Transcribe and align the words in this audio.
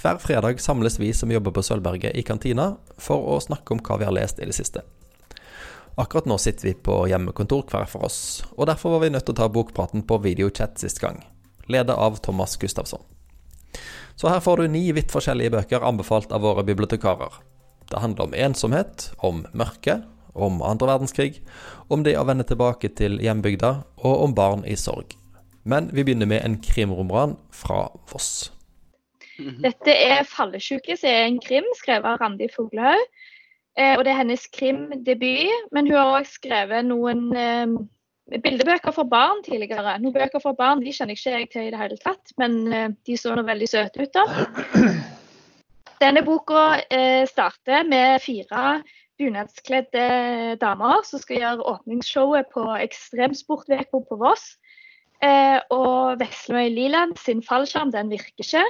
Hver 0.00 0.16
fredag 0.16 0.60
samles 0.60 0.98
vi 0.98 1.12
som 1.12 1.30
jobber 1.30 1.52
på 1.52 1.62
Sølvberget 1.62 2.16
i 2.16 2.22
kantina 2.24 2.70
for 2.96 3.20
å 3.34 3.40
snakke 3.44 3.74
om 3.74 3.82
hva 3.84 3.98
vi 4.00 4.06
har 4.08 4.14
lest 4.16 4.38
i 4.40 4.46
det 4.48 4.54
siste. 4.56 4.80
Akkurat 6.00 6.24
nå 6.24 6.38
sitter 6.40 6.70
vi 6.70 6.72
på 6.72 7.02
hjemmekontor 7.10 7.66
hver 7.68 7.84
for 7.90 8.06
oss, 8.08 8.40
og 8.56 8.70
derfor 8.70 8.94
var 8.94 9.02
vi 9.02 9.10
nødt 9.12 9.26
til 9.28 9.34
å 9.34 9.40
ta 9.42 9.48
bokpraten 9.52 10.06
på 10.08 10.16
videochat 10.24 10.80
sist 10.80 11.02
gang, 11.02 11.18
ledet 11.68 11.92
av 11.92 12.16
Thomas 12.24 12.56
Gustafsson. 12.56 13.02
Så 14.16 14.30
her 14.32 14.40
får 14.40 14.62
du 14.62 14.70
ni 14.72 14.86
vidt 14.96 15.12
forskjellige 15.12 15.52
bøker 15.58 15.84
anbefalt 15.84 16.32
av 16.32 16.46
våre 16.46 16.64
bibliotekarer. 16.64 17.36
Det 17.92 18.00
handler 18.00 18.30
om 18.30 18.36
ensomhet, 18.46 19.10
om 19.18 19.42
mørke, 19.52 19.98
om 20.32 20.62
andre 20.64 20.94
verdenskrig, 20.94 21.42
om 21.92 22.06
det 22.06 22.14
å 22.16 22.24
vende 22.24 22.46
tilbake 22.48 22.88
til 22.96 23.20
hjembygda, 23.20 23.74
og 24.00 24.24
om 24.24 24.38
barn 24.38 24.64
i 24.64 24.78
sorg. 24.80 25.12
Men 25.68 25.92
vi 25.92 26.06
begynner 26.08 26.30
med 26.30 26.40
en 26.46 26.56
krimroman 26.64 27.36
fra 27.52 27.90
Voss. 28.08 28.48
Mhm. 29.40 29.62
Dette 29.64 29.94
er 29.94 30.22
'Fallesjuke', 30.22 30.96
som 30.96 31.08
er 31.08 31.24
en 31.26 31.40
krim 31.40 31.64
skrevet 31.78 32.04
av 32.04 32.20
Randi 32.20 32.48
Fuglehaug. 32.52 33.06
Eh, 33.78 33.96
og 33.96 34.04
det 34.04 34.12
er 34.12 34.20
hennes 34.20 34.46
krimdebut, 34.52 35.70
men 35.72 35.86
hun 35.86 35.96
har 35.96 36.20
òg 36.20 36.26
skrevet 36.26 36.84
noen 36.84 37.30
eh, 37.36 37.78
bildebøker 38.38 38.92
for 38.94 39.08
barn 39.10 39.42
tidligere. 39.46 39.96
Noen 40.02 40.14
bøker 40.14 40.42
for 40.42 40.58
barn 40.58 40.82
de 40.84 40.92
kjenner 40.92 41.16
ikke 41.16 41.34
jeg 41.34 41.50
til 41.52 41.68
i 41.68 41.72
det 41.72 41.80
hele 41.80 41.98
tatt, 42.02 42.34
men 42.38 42.60
eh, 42.72 42.88
de 43.06 43.16
så 43.16 43.34
nå 43.34 43.46
veldig 43.46 43.68
søte 43.70 44.04
ut. 44.04 44.12
da. 44.14 44.26
Denne 46.02 46.22
boka 46.24 46.80
eh, 46.90 47.26
starter 47.28 47.84
med 47.88 48.22
fire 48.24 48.80
bunadskledde 49.20 50.56
damer 50.60 51.02
som 51.04 51.20
skal 51.20 51.42
gjøre 51.42 51.66
åpningsshowet 51.74 52.48
på 52.54 52.64
Ekstremsportveka 52.80 54.00
på 54.08 54.20
Voss. 54.20 54.54
Eh, 55.20 55.58
og 55.68 56.16
Veslemøy 56.22 56.70
Liland 56.72 57.18
sin 57.20 57.42
fallskjerm 57.44 57.92
den 57.92 58.08
virker 58.08 58.40
ikke, 58.40 58.64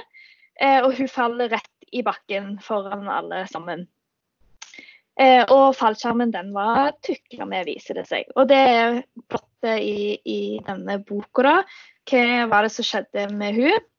og 0.61 0.91
hun 0.97 1.09
faller 1.09 1.49
rett 1.49 1.89
i 1.91 2.03
bakken 2.05 2.55
foran 2.61 3.09
alle 3.09 3.45
sammen. 3.49 3.87
Eh, 5.19 5.43
og 5.51 5.75
fallskjermen 5.75 6.31
den 6.33 6.51
var 6.55 6.93
tukla 7.03 7.45
med, 7.45 7.67
viser 7.67 7.99
det 7.99 8.07
seg. 8.09 8.29
Og 8.39 8.47
det 8.49 8.59
er 8.59 8.99
plottet 9.29 9.83
i, 9.83 10.17
i, 10.23 10.41
denne 10.65 10.99
boka, 11.05 11.43
da. 11.45 11.55
Hva 12.09 12.45
var 12.49 12.65
det 12.65 12.73
som 12.73 12.87
skjedde 12.87 13.27
med 13.35 13.59
hun? 13.59 13.89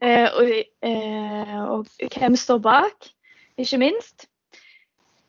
Eh, 0.00 0.28
og, 0.28 0.52
eh, 0.86 1.56
og 1.64 2.12
hvem 2.14 2.36
står 2.38 2.60
bak, 2.64 3.10
ikke 3.60 3.80
minst. 3.80 4.28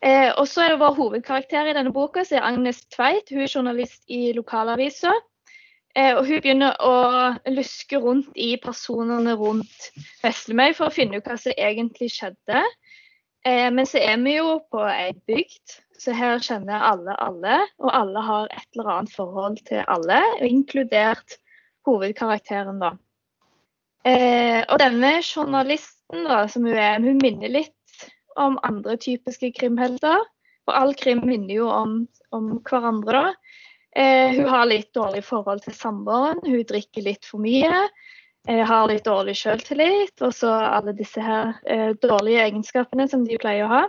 Eh, 0.01 0.31
og 0.33 0.47
så 0.49 0.65
er 0.65 0.73
det 0.73 0.81
vår 0.81 0.95
hovedkarakter 0.97 1.69
i 1.69 1.75
denne 1.77 1.93
boka, 1.93 2.23
som 2.25 2.39
er 2.39 2.47
Agnes 2.51 2.83
Tveit. 2.93 3.31
Hun 3.31 3.45
er 3.45 3.51
journalist 3.51 4.03
i 4.09 4.31
lokalavisa. 4.37 5.13
Eh, 5.95 6.13
og 6.15 6.23
hun 6.27 6.39
begynner 6.39 6.77
å 6.79 6.95
luske 7.51 7.99
rundt 7.99 8.31
i 8.39 8.53
personene 8.63 9.35
rundt 9.39 9.89
Veslemøy 10.23 10.71
for 10.77 10.87
å 10.87 10.95
finne 10.95 11.19
ut 11.19 11.27
hva 11.27 11.35
som 11.39 11.55
egentlig 11.57 12.11
skjedde. 12.13 12.63
Eh, 13.43 13.67
men 13.73 13.87
så 13.89 13.99
er 13.99 14.19
vi 14.23 14.37
jo 14.37 14.59
på 14.71 14.83
ei 14.87 15.11
bygd, 15.27 15.77
så 15.99 16.15
her 16.15 16.39
kjenner 16.43 16.85
alle 16.91 17.15
alle. 17.19 17.59
Og 17.83 17.91
alle 17.97 18.23
har 18.27 18.51
et 18.55 18.67
eller 18.77 18.91
annet 18.95 19.15
forhold 19.15 19.59
til 19.67 19.83
alle, 19.91 20.21
inkludert 20.47 21.39
hovedkarakteren, 21.89 22.79
da. 22.81 22.93
Eh, 24.07 24.61
og 24.63 24.79
denne 24.81 25.17
journalisten, 25.21 26.23
da, 26.29 26.45
som 26.49 26.65
hun 26.65 26.77
er, 26.77 27.01
hun 27.01 27.19
minner 27.21 27.51
litt 27.51 28.07
om 28.39 28.57
andre 28.65 28.95
typiske 29.01 29.51
krimhelter. 29.59 30.23
For 30.65 30.77
all 30.77 30.93
krim 30.95 31.25
minner 31.25 31.55
jo 31.57 31.67
om, 31.73 31.99
om 32.31 32.53
hverandre, 32.69 33.25
da. 33.27 33.59
Eh, 33.95 34.31
hun 34.37 34.47
har 34.47 34.65
litt 34.69 34.93
dårlig 34.95 35.23
forhold 35.27 35.65
til 35.65 35.75
samboeren, 35.75 36.39
hun 36.45 36.63
drikker 36.67 37.03
litt 37.03 37.27
for 37.27 37.43
mye. 37.43 37.87
Eh, 38.47 38.63
har 38.65 38.87
litt 38.89 39.05
dårlig 39.05 39.35
selvtillit, 39.37 40.15
og 40.23 40.33
så 40.33 40.49
alle 40.49 40.95
disse 40.97 41.21
her 41.21 41.57
eh, 41.69 41.91
dårlige 42.01 42.47
egenskapene 42.47 43.05
som 43.11 43.25
de 43.27 43.37
pleier 43.41 43.67
å 43.67 43.73
ha. 43.73 43.81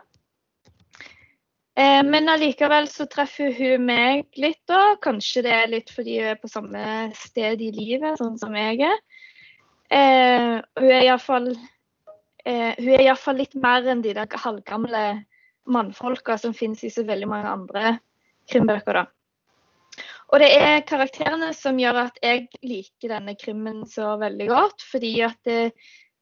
Eh, 1.79 2.03
men 2.05 2.29
allikevel 2.29 2.89
så 2.93 3.07
treffer 3.09 3.55
hun 3.57 3.87
meg 3.89 4.27
litt, 4.37 4.61
da. 4.69 4.99
Kanskje 5.01 5.47
det 5.47 5.55
er 5.57 5.73
litt 5.73 5.93
fordi 5.95 6.19
hun 6.21 6.33
er 6.35 6.43
på 6.43 6.51
samme 6.53 6.85
sted 7.17 7.63
i 7.65 7.71
livet, 7.73 8.19
sånn 8.21 8.37
som 8.41 8.59
jeg 8.59 8.83
er. 8.91 8.99
Eh, 9.93 10.59
hun 10.81 10.91
er 10.91 11.07
iallfall 11.07 11.53
eh, 12.45 12.77
hun 12.77 13.39
litt 13.39 13.55
mer 13.55 13.89
enn 13.89 14.05
de 14.05 14.13
der 14.17 14.39
halvgamle 14.45 15.23
mannfolka 15.65 16.37
som 16.39 16.53
finnes 16.57 16.85
i 16.85 16.91
så 16.91 17.07
veldig 17.09 17.29
mange 17.29 17.49
andre 17.49 17.99
krimbøker. 18.51 19.01
da. 19.01 19.07
Og 20.33 20.41
det 20.41 20.49
er 20.57 20.85
karakterene 20.89 21.51
som 21.57 21.81
gjør 21.81 22.07
at 22.07 22.21
jeg 22.25 22.47
liker 22.65 23.13
denne 23.13 23.35
krimmen 23.37 23.83
så 23.89 24.15
veldig 24.21 24.47
godt. 24.49 24.85
Fordi 24.89 25.13
at 25.27 25.37
det, 25.49 25.59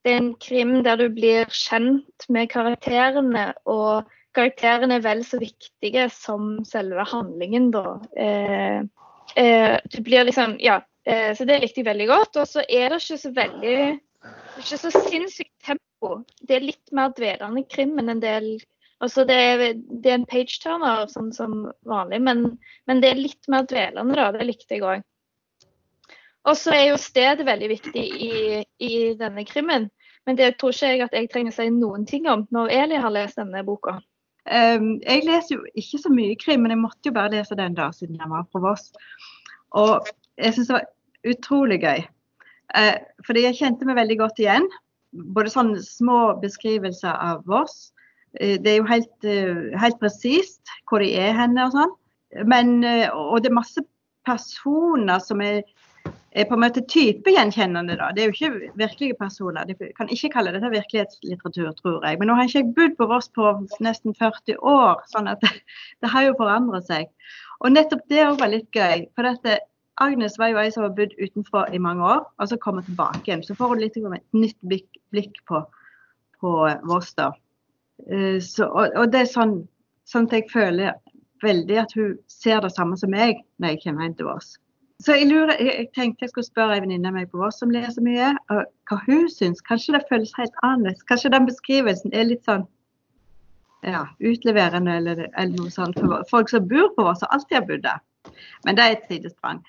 det, 0.03 0.13
er 0.13 0.19
en 0.19 0.33
krim 0.43 0.81
der 0.87 0.99
du 0.99 1.07
blir 1.15 1.47
kjent 1.55 2.27
med 2.29 2.51
karakterene, 2.51 3.53
og 3.71 4.11
karakterene 4.35 4.99
er 4.99 5.07
vel 5.07 5.23
så 5.27 5.39
viktige 5.39 6.09
som 6.15 6.57
selve 6.67 7.07
handlingen, 7.07 7.71
da. 7.75 8.01
Eh, 8.19 8.81
eh, 9.39 9.77
du 9.95 10.01
blir 10.03 10.27
liksom 10.27 10.59
Ja. 10.59 10.81
Eh, 11.07 11.31
så 11.37 11.47
det 11.49 11.63
likte 11.63 11.81
jeg 11.81 11.87
veldig 11.87 12.11
godt. 12.11 12.37
Og 12.43 12.49
så 12.51 12.67
er 12.67 12.91
det 12.91 13.01
ikke 13.05 13.23
så 13.23 13.31
veldig 13.39 13.79
ikke 14.61 14.77
så 14.77 14.91
sinnssykt 14.93 15.55
tempo. 15.65 16.25
Det 16.43 16.59
er 16.59 16.67
litt 16.67 16.93
mer 16.93 17.15
dvelende 17.17 17.63
krim 17.71 17.95
enn 18.03 18.13
en 18.13 18.21
del 18.21 18.51
Altså 19.01 19.25
det, 19.25 19.39
det 20.05 20.11
er 20.11 20.19
en 20.19 20.29
page-turner 20.29 21.07
sånn 21.09 21.31
som 21.33 21.63
vanlig, 21.89 22.21
men, 22.21 22.43
men, 22.89 23.01
det 23.01 23.15
er 23.15 23.23
litt 23.23 23.49
mer 23.49 23.65
dvelende, 23.69 24.17
da. 24.19 24.29
Det 24.35 24.45
likte 24.45 24.77
jeg 24.77 24.85
òg. 24.85 25.07
Og 26.49 26.57
så 26.57 26.75
er 26.77 26.85
jo 26.91 27.01
stedet 27.01 27.47
veldig 27.49 27.69
viktig 27.73 28.03
i, 28.27 28.61
i, 28.81 28.93
denne 29.17 29.45
krimmen. 29.49 29.89
Men 30.29 30.37
det 30.37 30.55
tror 30.61 30.73
ikke 30.73 30.93
jeg 30.93 31.05
at 31.05 31.17
jeg 31.17 31.31
trenger 31.33 31.53
å 31.53 31.57
si 31.57 31.67
noen 31.73 32.05
ting 32.09 32.29
om 32.29 32.47
når 32.53 32.73
Eli 32.77 33.01
har 33.01 33.13
lest 33.13 33.41
denne 33.41 33.63
boka. 33.65 33.99
Um, 34.49 34.99
jeg 35.05 35.25
leser 35.27 35.57
jo 35.57 35.65
ikke 35.79 36.01
så 36.01 36.13
mye 36.13 36.37
krim, 36.41 36.65
men 36.65 36.73
jeg 36.75 36.81
måtte 36.81 37.11
jo 37.11 37.17
bare 37.17 37.33
lese 37.35 37.57
den 37.57 37.77
da 37.77 37.91
siden 37.97 38.21
jeg 38.21 38.31
var 38.33 38.47
på 38.53 38.61
Voss. 38.65 38.89
Og 39.77 40.09
jeg 40.41 40.57
syns 40.57 40.71
det 40.71 40.77
var 40.77 41.33
utrolig 41.33 41.81
gøy. 41.85 42.05
Uh, 42.77 42.97
fordi 43.27 43.47
jeg 43.47 43.61
kjente 43.61 43.89
meg 43.89 44.01
veldig 44.01 44.19
godt 44.21 44.41
igjen. 44.45 44.69
Både 45.37 45.53
sånne 45.53 45.81
små 45.85 46.21
beskrivelser 46.41 47.17
av 47.17 47.45
Voss. 47.49 47.91
Eh, 48.39 48.59
det 48.63 48.75
er 48.75 48.79
jo 48.79 48.89
helt, 48.91 49.25
eh, 49.27 49.79
helt 49.81 49.99
presist 50.03 50.71
hvor 50.89 51.03
de 51.03 51.11
er 51.19 51.35
henne 51.35 51.67
og 51.67 51.75
sånn. 51.75 51.97
Men, 52.47 52.77
og 53.11 53.41
det 53.43 53.51
er 53.51 53.57
masse 53.57 53.83
personer 54.27 55.19
som 55.25 55.41
er, 55.43 55.63
er 56.31 56.47
på 56.47 56.55
en 56.55 56.63
måte 56.63 56.85
typegjenkjennende. 56.87 57.97
da. 57.99 58.11
Det 58.15 58.23
er 58.23 58.31
jo 58.31 58.37
ikke 58.37 58.73
virkelige 58.79 59.17
personer. 59.19 59.67
De 59.67 59.75
kan 59.97 60.09
ikke 60.09 60.33
kalle 60.37 60.53
dette 60.55 60.71
virkelighetslitteratur, 60.71 61.73
tror 61.81 62.07
jeg. 62.07 62.21
Men 62.21 62.31
nå 62.31 62.37
har 62.39 62.47
ikke 62.47 62.63
jeg 62.63 62.75
bodd 62.77 62.95
på 63.01 63.09
Voss 63.11 63.29
på 63.35 63.51
nesten 63.83 64.15
40 64.15 64.61
år, 64.63 65.03
sånn 65.11 65.31
at 65.33 65.43
det, 66.01 66.13
har 66.13 66.29
jo 66.29 66.39
forandret 66.39 66.87
seg. 66.87 67.11
Og 67.61 67.75
nettopp 67.75 68.07
det 68.13 68.23
òg 68.29 68.39
var 68.41 68.55
litt 68.55 68.71
gøy. 68.71 69.09
For 69.17 69.27
dette, 69.27 69.59
Agnes 70.01 70.39
var 70.41 70.53
jo 70.53 70.63
ei 70.63 70.71
som 70.73 70.87
har 70.87 70.95
bodd 70.97 71.13
utenfor 71.19 71.75
i 71.75 71.83
mange 71.83 72.07
år, 72.07 72.25
og 72.39 72.49
så 72.49 72.57
kommer 72.63 72.87
tilbake 72.87 73.27
igjen. 73.27 73.45
Så 73.45 73.59
får 73.59 73.75
hun 73.75 73.83
litt 73.83 73.99
et 73.99 74.39
nytt 74.39 74.59
blikk 74.65 75.43
på, 75.51 75.65
på 76.41 76.57
Voss, 76.89 77.13
da. 77.19 77.33
Uh, 78.09 78.41
så, 78.45 78.69
og, 78.69 78.97
og, 78.97 79.13
det 79.13 79.25
er 79.25 79.31
sånn, 79.31 79.61
sånn 80.09 80.29
at 80.31 80.39
jeg 80.39 80.51
føler 80.53 80.97
veldig 81.45 81.79
at 81.81 81.95
hun 81.97 82.17
ser 82.31 82.61
det 82.65 82.73
samme 82.75 82.99
som 83.01 83.13
meg 83.13 83.41
når 83.61 83.75
jeg 83.75 83.83
kommer 83.85 84.07
hjem 84.07 84.19
til 84.19 84.29
Voss. 84.29 84.57
Så 85.01 85.15
jeg, 85.17 85.31
lurer, 85.31 85.55
jeg, 85.57 85.87
tenkte 85.97 86.27
jeg 86.27 86.35
skulle 86.35 86.51
spørre 86.51 86.77
ei 86.77 86.83
venninne 86.85 87.09
av 87.09 87.17
meg 87.17 87.31
på 87.33 87.41
Voss 87.41 87.63
som 87.63 87.73
leser 87.73 88.05
mye, 88.05 88.35
hva 88.51 88.99
hun 89.07 89.31
syns. 89.33 89.63
Kanskje 89.65 89.95
det 89.97 90.03
føles 90.11 90.35
helt 90.37 90.59
annerledes. 90.61 91.07
Kanskje 91.09 91.33
den 91.33 91.49
beskrivelsen 91.49 92.13
er 92.13 92.29
litt 92.29 92.45
sånn 92.45 92.67
ja, 93.87 94.05
utleverende 94.21 94.99
eller, 95.01 95.23
eller 95.41 95.57
noe 95.57 95.73
sånt 95.73 95.97
for 95.97 96.25
folk 96.29 96.53
som 96.53 96.69
bor 96.69 96.93
på 96.97 97.07
Voss 97.07 97.25
og 97.25 97.33
alltid 97.33 97.57
har 97.57 97.69
bodd 97.71 97.87
der. 97.87 98.03
Men 98.67 98.77
det 98.77 98.85
er 98.85 98.97
et 98.99 99.09
sidesprang. 99.09 99.63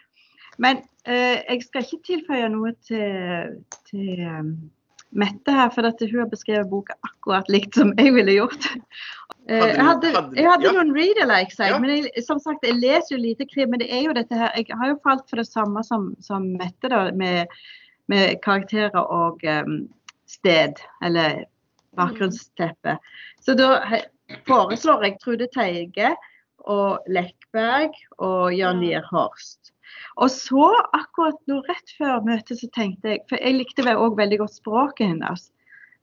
Men 0.61 0.81
eh, 1.07 1.39
jeg 1.47 1.63
skal 1.63 1.87
ikke 1.87 2.03
tilføye 2.09 2.49
noe 2.51 2.73
til, 2.87 3.55
til 3.87 4.25
um, 4.27 4.51
Mette 5.11 5.51
her, 5.51 5.69
for 5.73 5.87
at 5.87 5.99
hun 6.05 6.21
har 6.21 6.29
beskrevet 6.31 6.69
boka 6.71 6.95
akkurat 7.07 7.49
likt 7.51 7.75
som 7.75 7.91
jeg 7.99 8.13
ville 8.15 8.37
gjort. 8.37 8.67
Eh, 9.49 9.57
jeg 9.57 9.83
hadde, 9.83 10.11
jeg 10.37 10.47
hadde 10.47 10.67
ja. 10.67 10.71
noen 10.77 10.93
reader-likes, 10.95 11.59
ja. 11.59 11.79
men 11.81 11.91
jeg, 11.91 12.23
som 12.23 12.39
sagt, 12.39 12.63
jeg 12.63 12.77
leser 12.79 13.15
jo 13.15 13.21
lite 13.23 13.47
krim. 13.49 13.73
Men 13.73 13.81
det 13.83 13.89
er 13.91 14.05
jo 14.05 14.15
dette 14.15 14.37
her, 14.37 14.53
jeg 14.55 14.77
har 14.79 14.93
jo 14.93 14.99
falt 15.03 15.25
for 15.27 15.41
det 15.41 15.47
samme 15.49 15.83
som, 15.87 16.11
som 16.23 16.45
Mette, 16.59 16.91
da, 16.91 17.03
med, 17.17 17.51
med 18.11 18.37
karakterer 18.45 19.01
og 19.01 19.43
um, 19.43 19.81
sted, 20.29 20.79
eller 21.03 21.43
bakgrunnsteppe. 21.99 22.95
Så 23.43 23.57
da 23.59 23.73
foreslår 24.47 25.07
jeg 25.07 25.19
Trude 25.19 25.49
Teige 25.51 26.13
og 26.69 27.11
Lekberg 27.11 27.97
og 28.21 28.53
Jan 28.55 28.79
Lier 28.83 29.05
Horst. 29.09 29.73
Og 30.21 30.31
så, 30.33 30.67
akkurat 30.97 31.37
nå 31.49 31.61
rett 31.67 31.93
før 31.97 32.23
møtet, 32.25 32.59
så 32.59 32.69
tenkte 32.75 33.13
jeg 33.13 33.23
For 33.29 33.39
jeg 33.39 33.57
likte 33.57 33.85
òg 33.95 34.17
veldig 34.19 34.41
godt 34.43 34.57
språket 34.57 35.13
hennes. 35.13 35.49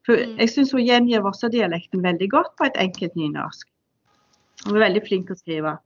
For 0.06 0.16
mm. 0.16 0.38
jeg 0.40 0.52
syns 0.54 0.72
hun 0.72 0.86
gjengir 0.86 1.24
Vossadialekten 1.26 2.04
veldig 2.04 2.30
godt 2.32 2.54
på 2.56 2.68
et 2.68 2.80
enkelt 2.80 3.18
nynorsk. 3.18 3.68
Hun 4.66 4.76
er 4.76 4.86
veldig 4.86 5.04
flink 5.06 5.28
til 5.28 5.36
å 5.36 5.42
skrive. 5.42 5.76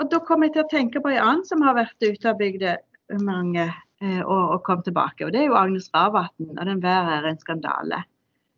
Og 0.00 0.08
da 0.12 0.20
kom 0.24 0.44
jeg 0.44 0.54
til 0.54 0.64
å 0.64 0.70
tenke 0.70 1.02
på 1.02 1.10
en 1.12 1.20
annen 1.20 1.46
som 1.48 1.64
har 1.64 1.76
vært 1.76 2.04
ute 2.04 2.28
av 2.30 2.38
bygda 2.40 2.76
mange 3.24 3.64
eh, 3.66 4.22
og, 4.22 4.54
og 4.54 4.62
kom 4.64 4.84
tilbake. 4.86 5.26
Og 5.26 5.34
det 5.34 5.42
er 5.42 5.50
jo 5.50 5.58
Agnes 5.58 5.90
Ravatn 5.94 6.54
og 6.54 6.64
den 6.68 6.82
'Vær 6.84 7.10
er 7.18 7.28
en 7.28 7.40
skandale'. 7.40 8.04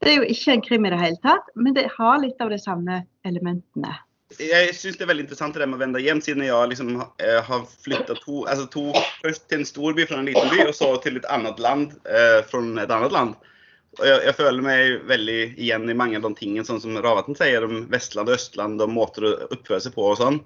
Det 0.02 0.10
er 0.10 0.16
jo 0.18 0.30
ikke 0.34 0.52
en 0.52 0.64
krim 0.66 0.86
i 0.86 0.90
det 0.90 0.98
hele 0.98 1.18
tatt, 1.22 1.46
men 1.54 1.74
det 1.74 1.86
har 1.96 2.18
litt 2.18 2.40
av 2.42 2.50
de 2.50 2.58
samme 2.58 3.04
elementene. 3.24 3.94
Jeg 4.40 4.74
syns 4.76 4.98
det 4.98 5.04
er 5.04 5.10
veldig 5.10 5.24
interessant 5.26 5.56
det 5.58 5.66
med 5.68 5.78
å 5.78 5.82
vende 5.82 6.02
hjem, 6.02 6.20
siden 6.24 6.44
jeg 6.46 6.70
liksom 6.70 6.92
eh, 7.02 7.38
har 7.44 7.64
flytta 7.84 8.16
to, 8.20 8.42
altså 8.48 8.68
to 8.72 8.84
Først 9.22 9.48
til 9.50 9.62
en 9.62 9.68
stor 9.68 9.96
by 9.96 10.06
fra 10.08 10.20
en 10.20 10.28
liten 10.30 10.52
by, 10.52 10.66
og 10.68 10.76
så 10.76 10.92
til 11.04 11.18
et 11.20 11.28
annet 11.32 11.60
land 11.62 11.96
eh, 12.06 12.38
fra 12.48 12.62
et 12.82 12.94
annet 12.94 13.14
land. 13.14 13.34
Og 14.00 14.06
jeg, 14.08 14.22
jeg, 14.24 14.36
føler 14.38 14.64
meg 14.64 15.02
veldig 15.10 15.40
igjen 15.60 15.90
i 15.92 15.98
mange 15.98 16.16
av 16.16 16.24
de 16.24 16.32
tingene 16.38 16.64
sånn 16.64 16.80
som 16.80 16.96
Ravatn 17.04 17.36
sier 17.36 17.66
om 17.66 17.84
Vestland 17.92 18.30
og 18.30 18.38
Østland 18.38 18.80
og 18.80 18.94
måter 18.94 19.28
å 19.28 19.34
oppføre 19.50 19.82
seg 19.84 19.96
på 19.96 20.06
og 20.08 20.16
sånn. 20.22 20.40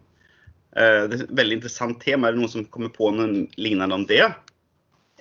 Eh, 0.77 1.05
det 1.07 1.21
er 1.21 1.23
et 1.29 1.37
veldig 1.39 1.61
interessant 1.61 2.03
tema. 2.03 2.29
Er 2.29 2.37
det 2.37 2.43
noen 2.43 2.53
som 2.53 2.67
kommer 2.73 2.91
på 2.93 3.13
noen 3.15 3.47
lignende 3.61 3.97
om 3.97 4.09
det? 4.09 4.25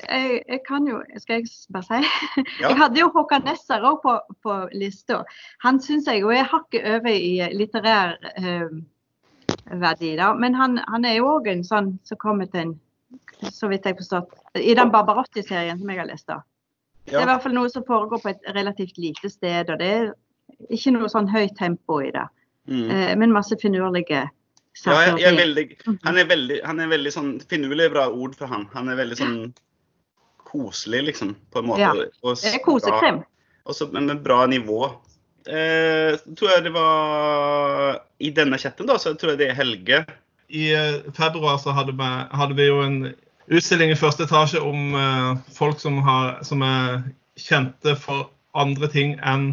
Jeg, 0.06 0.42
jeg, 0.48 0.62
kan 0.68 0.88
jo, 0.88 1.02
skal 1.22 1.42
jeg 1.42 1.50
bare 1.74 1.86
si 1.88 2.00
ja. 2.62 2.70
Jeg 2.70 2.78
hadde 2.80 3.00
jo 3.02 3.12
Håkan 3.16 3.46
Nesser 3.48 3.86
òg 3.86 4.02
på, 4.04 4.16
på 4.46 4.58
lista. 4.78 5.24
Han 5.66 5.82
syns 5.82 6.10
jeg 6.12 6.24
jo 6.24 6.34
er 6.34 6.48
hakket 6.50 6.86
over 6.98 7.12
i 7.12 7.40
litterær 7.56 8.18
eh, 8.38 8.68
verdi, 9.82 10.16
da. 10.20 10.34
Men 10.38 10.58
han, 10.58 10.80
han 10.88 11.08
er 11.08 11.20
jo 11.20 11.38
òg 11.38 11.50
en 11.52 11.64
sånn 11.66 11.96
som 12.06 12.22
kommer 12.22 12.50
til 12.52 12.68
en 12.68 12.76
så 13.52 13.70
vidt 13.72 13.86
jeg 13.88 13.98
forstått, 14.00 14.34
i 14.60 14.74
den 14.76 14.92
Barbarotti-serien 14.92 15.80
som 15.80 15.90
jeg 15.92 16.02
har 16.02 16.10
lest. 16.10 16.28
da. 16.28 16.42
Ja. 17.06 17.12
Det 17.12 17.20
er 17.20 17.26
i 17.26 17.30
hvert 17.30 17.44
fall 17.44 17.56
noe 17.58 17.72
som 17.72 17.86
foregår 17.88 18.22
på 18.24 18.32
et 18.32 18.48
relativt 18.56 18.98
lite 18.98 19.30
sted, 19.30 19.70
og 19.70 19.80
det 19.82 19.92
er 19.94 20.08
ikke 20.74 20.96
noe 20.96 21.10
sånn 21.12 21.30
høyt 21.30 21.54
tempo 21.60 22.00
i 22.02 22.10
det. 22.16 22.26
Mm. 22.72 22.88
Eh, 22.90 23.14
men 23.22 23.36
masse 23.36 23.58
finurlige. 23.62 24.26
Ja, 24.84 24.96
jeg, 25.06 25.20
jeg 25.22 25.30
er 25.30 25.38
veldig, 25.40 25.66
mhm. 25.86 26.00
han, 26.04 26.18
er 26.20 26.28
veldig, 26.28 26.58
han 26.68 26.82
er 26.84 26.90
veldig 26.92 27.12
sånn 27.14 27.30
Finurlig 27.48 27.86
bra 27.94 28.10
ord 28.12 28.34
for 28.36 28.52
han. 28.52 28.66
Han 28.74 28.90
er 28.92 28.98
veldig 29.00 29.18
sånn 29.22 29.38
koselig, 30.56 31.04
liksom, 31.12 31.36
på 31.52 31.60
en 31.60 31.72
måte. 31.72 31.84
Ja, 31.84 31.94
det 31.96 32.54
er 32.56 32.64
kosekrim. 32.64 33.24
Og 33.66 33.76
så 33.76 33.88
med 33.92 34.24
bra 34.24 34.46
nivå. 34.50 34.86
Eh, 35.46 36.16
tror 36.38 36.50
jeg 36.50 36.64
det 36.66 36.72
var 36.74 38.00
I 38.18 38.32
denne 38.34 38.58
chatten, 38.58 38.88
da, 38.90 38.96
så 38.98 39.14
tror 39.14 39.34
jeg 39.34 39.44
det 39.44 39.52
er 39.52 39.60
Helge. 39.60 40.00
I 40.50 40.72
eh, 40.74 41.12
februar 41.14 41.60
så 41.62 41.74
hadde 41.76 41.94
vi, 41.98 42.10
hadde 42.34 42.58
vi 42.58 42.66
jo 42.66 42.80
en 42.82 42.98
utstilling 43.52 43.94
i 43.94 44.00
første 44.00 44.26
etasje 44.26 44.62
om 44.62 44.96
eh, 44.98 45.30
folk 45.54 45.80
som, 45.82 46.00
har, 46.06 46.40
som, 46.46 46.66
er 46.66 47.06
kjente 47.38 47.98
for 48.00 48.30
andre 48.56 48.90
ting 48.90 49.18
enn 49.28 49.50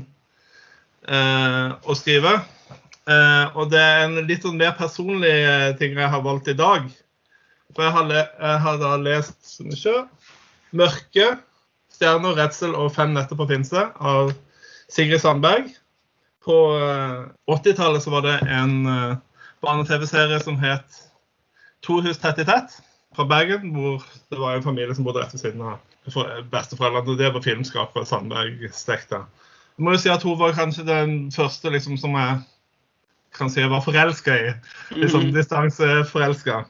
eh, 1.08 1.72
å 1.74 1.96
skrive. 1.98 2.38
Eh, 3.10 3.46
og 3.58 3.72
det 3.72 3.82
er 3.82 4.04
en 4.06 4.20
litt 4.28 4.46
sånn 4.46 4.60
mer 4.60 4.76
personlig 4.78 5.34
ting 5.80 5.98
jeg 5.98 6.12
har 6.14 6.24
valgt 6.24 6.48
i 6.52 6.56
dag. 6.56 6.86
For 7.72 7.86
jeg 7.86 7.96
har, 7.96 8.08
le, 8.08 8.22
jeg 8.22 8.62
har 8.66 8.78
da 8.80 8.92
lest 9.00 9.38
som 9.48 9.72
ikke, 9.72 10.06
'Mørke', 10.72 11.38
'Stjerner, 11.92 12.36
redsel 12.36 12.74
og 12.74 12.94
fem 12.94 13.12
netter 13.12 13.36
på 13.36 13.46
pinse' 13.50 13.90
av 14.00 14.32
Sigrid 14.88 15.20
Sandberg. 15.20 15.68
På 16.44 16.56
80-tallet 17.50 18.06
eh, 18.06 18.12
var 18.12 18.24
det 18.26 18.38
en 18.48 18.72
uh, 18.86 19.16
barne-TV-serie 19.62 20.40
som 20.40 20.56
het 20.58 21.02
'To 21.82 22.00
hus 22.00 22.18
tett 22.18 22.40
i 22.40 22.46
tett' 22.48 22.80
fra 23.16 23.26
Bergen, 23.28 23.70
hvor 23.74 24.02
det 24.30 24.38
var 24.40 24.56
en 24.56 24.62
familie 24.62 24.94
som 24.94 25.04
bodde 25.04 25.20
rett 25.20 25.34
ved 25.34 25.40
siden 25.40 25.60
av 25.60 25.78
besteforeldrene. 26.50 27.10
Og 27.10 27.18
det 27.18 27.32
var 27.34 27.44
filmskaper 27.44 28.04
Sandberg 28.08 28.70
stekte. 28.72 29.24
Jeg 29.76 29.84
må 29.84 29.92
jo 29.92 30.00
si 30.00 30.10
at 30.12 30.22
hun 30.22 30.38
var 30.38 30.56
kanskje 30.56 30.86
den 30.88 31.32
første 31.32 31.70
liksom, 31.70 31.96
som 32.00 32.16
jeg 32.16 32.40
kan 33.36 33.50
si 33.50 33.60
jeg 33.60 33.70
var 33.72 33.84
forelska 33.84 34.36
i. 34.36 34.52
Liksom 34.96 35.28
mm. 35.28 35.34
distanseforelska. 35.36 36.64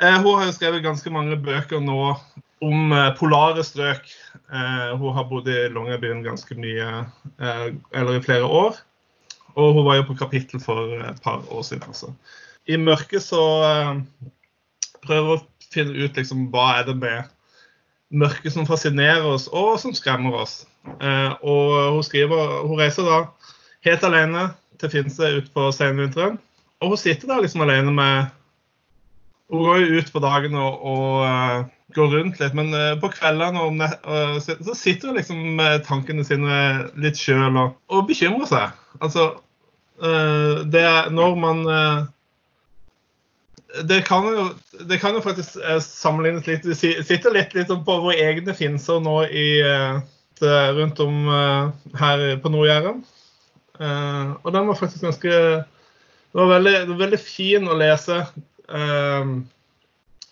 Eh, 0.00 0.20
hun 0.22 0.38
har 0.38 0.46
jo 0.46 0.56
skrevet 0.56 0.84
ganske 0.84 1.10
mange 1.10 1.36
bøker 1.36 1.80
nå 1.84 2.16
om 2.64 2.92
eh, 2.92 3.10
polare 3.18 3.64
strøk. 3.64 4.10
Eh, 4.52 4.90
hun 4.98 5.14
har 5.16 5.28
bodd 5.30 5.48
i 5.50 5.68
Longyearbyen 5.72 6.24
ganske 6.26 6.56
mye, 6.58 6.88
eh, 7.38 7.66
eller 7.94 8.18
i 8.18 8.24
flere 8.24 8.46
år. 8.46 8.78
Og 9.58 9.74
hun 9.74 9.86
var 9.86 9.98
jo 9.98 10.08
på 10.10 10.18
kapittel 10.18 10.62
for 10.62 10.98
et 11.02 11.22
par 11.22 11.42
år 11.50 11.62
siden. 11.66 11.88
Altså. 11.88 12.12
I 12.68 12.76
mørket 12.76 13.24
så 13.24 13.42
prøver 15.02 15.24
hun 15.24 15.38
å 15.38 15.72
finne 15.72 15.96
ut 15.98 16.18
liksom, 16.18 16.46
hva 16.52 16.68
er 16.78 16.86
det 16.86 16.94
med 17.00 17.32
mørket 18.08 18.54
som 18.54 18.68
fascinerer 18.68 19.26
oss, 19.26 19.48
og 19.50 19.80
som 19.80 19.94
skremmer 19.96 20.36
oss. 20.44 20.60
og 21.42 21.94
hun 21.94 22.04
skriver 22.04 22.62
Hun 22.68 22.78
reiser 22.78 23.08
da 23.08 23.18
helt 23.84 24.04
alene 24.04 24.50
til 24.78 24.92
Finse 24.92 25.32
utpå 25.40 25.72
senvinteren. 25.74 26.38
Og 26.80 26.94
hun 26.94 27.00
sitter 27.00 27.28
der 27.28 27.42
liksom 27.42 27.64
alene 27.64 27.90
med 27.90 28.37
Hun 29.48 29.64
går 29.64 29.80
jo 29.80 30.00
ut 30.00 30.12
på 30.12 30.20
dagen 30.20 30.56
og, 30.60 30.82
og 30.84 31.68
går 31.96 32.12
rundt 32.12 32.40
litt. 32.42 32.54
Men 32.56 32.72
uh, 32.74 32.94
på 33.00 33.10
kveldene 33.14 33.88
uh, 34.04 34.36
så 34.42 34.76
sitter 34.76 35.10
hun 35.10 35.18
liksom 35.18 35.42
med 35.58 35.84
tankene 35.88 36.24
sine 36.26 36.60
litt 37.00 37.18
sjøl 37.20 37.56
og, 37.56 37.74
og, 37.92 38.06
bekymrer 38.10 38.48
seg. 38.50 38.78
Altså 39.00 39.30
uh, 40.04 40.64
Det 40.68 40.84
er 40.84 41.10
når 41.14 41.36
man 41.40 41.66
det 43.84 43.98
kan, 44.06 44.24
jo, 44.32 44.46
det 44.88 44.96
kan 44.98 45.12
jo 45.12 45.20
faktisk 45.20 45.58
sammenlignes 45.84 46.46
litt. 46.48 46.64
Vi 46.64 46.74
sitter 47.04 47.34
litt, 47.34 47.52
litt 47.52 47.68
på 47.68 47.96
våre 48.00 48.14
egne 48.16 48.54
finser 48.56 48.96
nå 49.04 49.18
i, 49.28 49.60
rundt 50.40 51.02
om 51.04 51.28
her 52.00 52.22
på 52.40 52.52
Nord-Jæren. 52.54 53.02
og 54.40 54.48
den 54.56 54.70
var 54.70 54.78
faktisk 54.80 55.04
ganske 55.04 55.28
Det 55.28 56.40
var 56.40 56.48
veldig, 56.54 56.96
veldig 56.96 57.20
fin 57.20 57.68
å 57.68 57.76
lese. 57.76 58.22
Uh, 58.68 59.40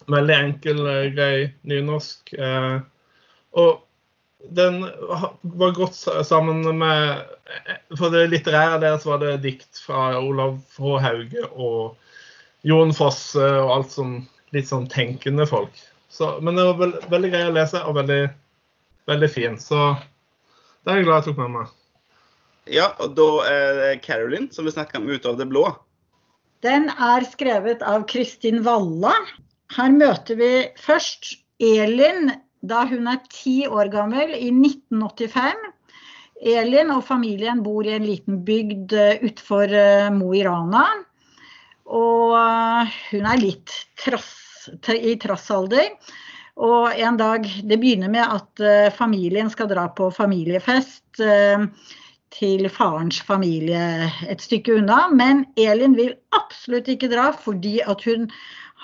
Veldig 0.07 0.35
enkel, 0.35 0.87
eh, 0.87 1.09
grei 1.15 1.49
nynorsk. 1.67 2.33
Eh, 2.39 2.79
og 3.59 3.83
den 4.55 4.85
var 5.43 5.73
godt 5.75 5.97
sammen 6.27 6.63
med 6.79 7.25
For 7.99 8.13
det 8.15 8.29
litterære 8.31 8.79
deres 8.83 9.07
var 9.07 9.19
det 9.19 9.41
dikt 9.43 9.81
fra 9.83 10.19
Olav 10.21 10.61
H. 10.77 10.99
Hauge 11.03 11.47
og 11.51 11.97
Jon 12.67 12.93
Fosse 12.95 13.43
og 13.43 13.71
alt 13.75 13.95
som 13.95 14.17
litt 14.55 14.69
sånn 14.71 14.87
tenkende 14.91 15.47
folk. 15.51 15.75
Så, 16.11 16.37
men 16.43 16.59
det 16.59 16.67
var 16.69 16.79
veld, 16.79 17.01
veldig 17.11 17.31
grei 17.33 17.43
å 17.49 17.55
lese 17.55 17.83
og 17.83 17.99
veldig, 17.99 18.21
veldig 19.11 19.31
fin. 19.31 19.59
Så 19.59 19.81
det 20.85 20.93
er 20.93 21.01
jeg 21.01 21.09
glad 21.09 21.23
jeg 21.23 21.33
tok 21.33 21.43
med 21.43 21.55
meg. 21.57 21.75
Ja, 22.77 22.93
og 23.03 23.15
da 23.19 23.29
er 23.51 23.81
det 23.81 23.91
Carolyn 24.07 24.51
som 24.55 24.67
vi 24.67 24.75
snakker 24.75 25.03
om 25.03 25.11
Ut 25.11 25.27
av 25.27 25.39
det 25.39 25.49
blå. 25.51 25.67
Den 26.67 26.89
er 26.91 27.23
skrevet 27.29 27.83
av 27.87 28.09
Kristin 28.11 28.65
Valla. 28.67 29.13
Her 29.77 29.93
møter 29.95 30.39
vi 30.39 30.51
først 30.83 31.37
Elin 31.63 32.33
da 32.67 32.81
hun 32.91 33.07
er 33.07 33.21
ti 33.31 33.69
år 33.69 33.91
gammel, 33.93 34.33
i 34.35 34.49
1985. 34.51 35.61
Elin 36.57 36.91
og 36.97 37.05
familien 37.07 37.63
bor 37.63 37.87
i 37.87 37.95
en 37.95 38.07
liten 38.09 38.41
bygd 38.49 38.97
utfor 38.97 39.29
utenfor 39.29 39.77
eh, 39.79 40.09
Mo 40.17 40.33
i 40.35 40.43
Rana. 40.43 40.83
Og 41.87 42.35
eh, 42.41 42.99
hun 43.13 43.31
er 43.31 43.45
litt 43.45 43.77
trass, 44.03 44.67
i 44.91 45.15
trassalder. 45.23 45.93
Og 46.67 46.99
en 46.99 47.21
dag 47.21 47.47
Det 47.47 47.79
begynner 47.79 48.11
med 48.11 48.25
at 48.27 48.93
familien 48.97 49.53
skal 49.53 49.69
dra 49.71 49.87
på 49.95 50.09
familiefest 50.11 51.21
til 52.35 52.69
farens 52.73 53.19
familie 53.23 54.11
et 54.29 54.43
stykke 54.43 54.79
unna. 54.81 55.07
Men 55.13 55.45
Elin 55.57 55.97
vil 55.99 56.15
absolutt 56.37 56.89
ikke 56.93 57.11
dra 57.13 57.31
fordi 57.37 57.79
at 57.87 58.05
hun 58.09 58.31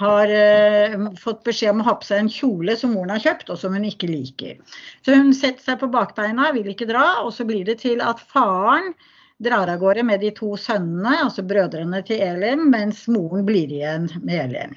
har 0.03 0.31
eh, 0.33 0.95
fått 1.21 1.43
beskjed 1.45 1.75
om 1.75 1.83
å 1.83 1.89
ha 1.91 1.97
på 2.01 2.09
seg 2.09 2.23
en 2.23 2.31
kjole 2.33 2.77
som 2.81 2.95
moren 2.97 3.13
har 3.13 3.23
kjøpt, 3.23 3.51
og 3.53 3.59
som 3.61 3.75
hun 3.77 3.85
ikke 3.87 4.09
liker. 4.11 4.61
Så 5.05 5.17
hun 5.19 5.35
setter 5.37 5.63
seg 5.67 5.83
på 5.83 5.91
bakbeina, 5.93 6.49
vil 6.57 6.71
ikke 6.73 6.89
dra, 6.89 7.23
og 7.23 7.35
så 7.37 7.47
blir 7.49 7.67
det 7.69 7.83
til 7.85 8.01
at 8.05 8.23
faren 8.33 8.95
drar 9.43 9.69
av 9.69 9.83
gårde 9.83 10.05
med 10.07 10.23
de 10.23 10.31
to 10.37 10.55
sønnene, 10.61 11.19
altså 11.27 11.45
brødrene 11.47 12.01
til 12.07 12.23
Elin, 12.25 12.65
mens 12.73 13.05
moren 13.11 13.45
blir 13.47 13.71
igjen 13.71 14.09
med 14.23 14.47
Elin. 14.47 14.75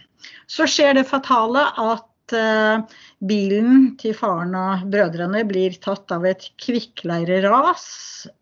Så 0.49 0.67
skjer 0.69 0.97
det 0.97 1.07
fatale 1.07 1.63
at 1.81 2.05
bilen 2.33 3.95
til 4.01 4.15
faren 4.17 4.55
og 4.57 4.85
brødrene 4.89 5.43
blir 5.47 5.75
tatt 5.83 6.09
av 6.15 6.25
et 6.25 6.47
kvikkleireras, 6.61 7.85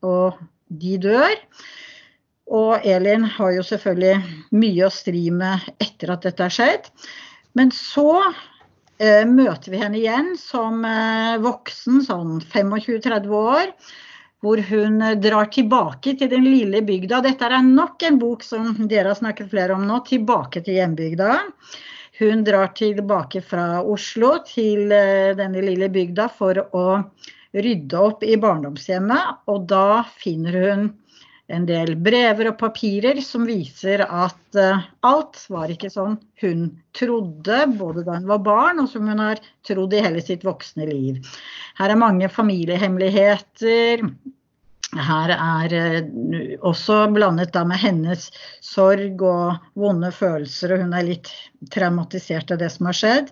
og 0.06 0.40
de 0.70 0.98
dør. 1.02 1.36
Og 2.54 2.86
Elin 2.86 3.25
har 3.38 3.54
jo 3.56 3.63
selvfølgelig 3.66 4.56
mye 4.56 4.88
å 4.88 4.94
stri 4.94 5.30
med 5.34 5.63
etter 5.82 6.12
at 6.13 6.25
dette 6.28 6.44
har 6.44 6.54
skjedd. 6.54 6.90
Men 7.58 7.72
så 7.74 8.10
eh, 8.22 9.24
møter 9.30 9.74
vi 9.74 9.82
henne 9.82 10.00
igjen 10.00 10.34
som 10.40 10.84
eh, 10.88 11.38
voksen, 11.44 12.02
sånn 12.06 12.42
25-30 12.44 13.38
år. 13.40 13.72
Hvor 14.44 14.60
hun 14.68 15.00
drar 15.24 15.48
tilbake 15.56 16.18
til 16.20 16.28
den 16.28 16.44
lille 16.44 16.82
bygda. 16.84 17.22
Dette 17.24 17.48
er 17.48 17.63
nok 17.63 18.04
en 18.04 18.18
bok 18.20 18.44
som 18.44 18.74
dere 18.92 19.13
har 19.13 19.16
snakket 19.22 19.54
flere 19.54 19.78
om 19.78 19.86
nå. 19.88 20.02
'Tilbake 20.04 20.66
til 20.66 20.82
hjembygda'. 20.82 21.38
Hun 22.24 22.44
drar 22.48 22.70
tilbake 22.77 23.42
fra 23.44 23.82
Oslo 23.84 24.38
til 24.48 24.92
eh, 24.96 25.34
denne 25.36 25.60
lille 25.65 25.89
bygda 25.92 26.30
for 26.32 26.56
å 26.72 26.86
rydde 27.51 28.00
opp 28.00 28.24
i 28.24 28.38
barndomshjemmet. 28.39 29.42
Og 29.51 29.65
da 29.68 30.03
finner 30.22 30.56
hun 30.63 30.86
en 31.51 31.65
del 31.68 31.98
brever 32.00 32.48
og 32.53 32.60
papirer 32.62 33.20
som 33.22 33.44
viser 33.48 34.06
at 34.06 34.56
uh, 34.56 34.86
alt 35.03 35.42
var 35.51 35.74
ikke 35.74 35.92
sånn 35.92 36.15
hun 36.39 36.70
trodde, 36.96 37.60
både 37.75 38.06
da 38.08 38.15
hun 38.15 38.30
var 38.30 38.39
barn 38.46 38.80
og 38.86 38.88
som 38.94 39.10
hun 39.12 39.20
har 39.20 39.42
trodd 39.68 39.94
i 39.94 40.03
hele 40.06 40.24
sitt 40.24 40.46
voksne 40.48 40.88
liv. 40.88 41.20
Her 41.82 41.92
er 41.92 42.00
mange 42.00 42.32
familiehemmeligheter. 42.32 44.08
Her 45.02 45.32
er 45.34 45.74
eh, 45.78 46.58
også 46.62 47.08
blandet 47.14 47.56
med 47.68 47.80
hennes 47.82 48.28
sorg 48.64 49.22
og 49.26 49.56
vonde 49.80 50.12
følelser, 50.14 50.76
og 50.76 50.84
hun 50.84 50.94
er 50.98 51.08
litt 51.08 51.32
traumatisert 51.74 52.54
av 52.54 52.62
det 52.62 52.70
som 52.74 52.90
har 52.90 53.00
skjedd. 53.00 53.32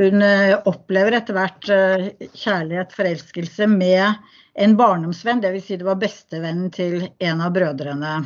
Hun 0.00 0.24
eh, 0.24 0.56
opplever 0.68 1.18
etter 1.18 1.36
hvert 1.36 1.70
eh, 1.72 2.08
kjærlighet, 2.32 2.94
forelskelse 2.96 3.68
med 3.72 4.16
en 4.56 4.76
barndomsvenn, 4.78 5.42
dvs. 5.44 5.66
Si 5.66 5.80
det 5.80 5.88
var 5.88 6.00
bestevennen 6.00 6.70
til 6.74 7.08
en 7.18 7.44
av 7.44 7.52
brødrene. 7.56 8.20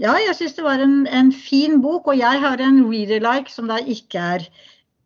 Ja, 0.00 0.16
jeg 0.16 0.36
syns 0.36 0.56
det 0.56 0.64
var 0.64 0.80
en, 0.80 1.04
en, 1.12 1.32
fin 1.32 1.80
bok, 1.84 2.08
og 2.08 2.20
jeg 2.20 2.40
har 2.44 2.60
en 2.64 2.84
reader-like 2.88 3.52
som 3.52 3.68
da 3.68 3.80
ikke 3.80 4.26
er 4.36 4.46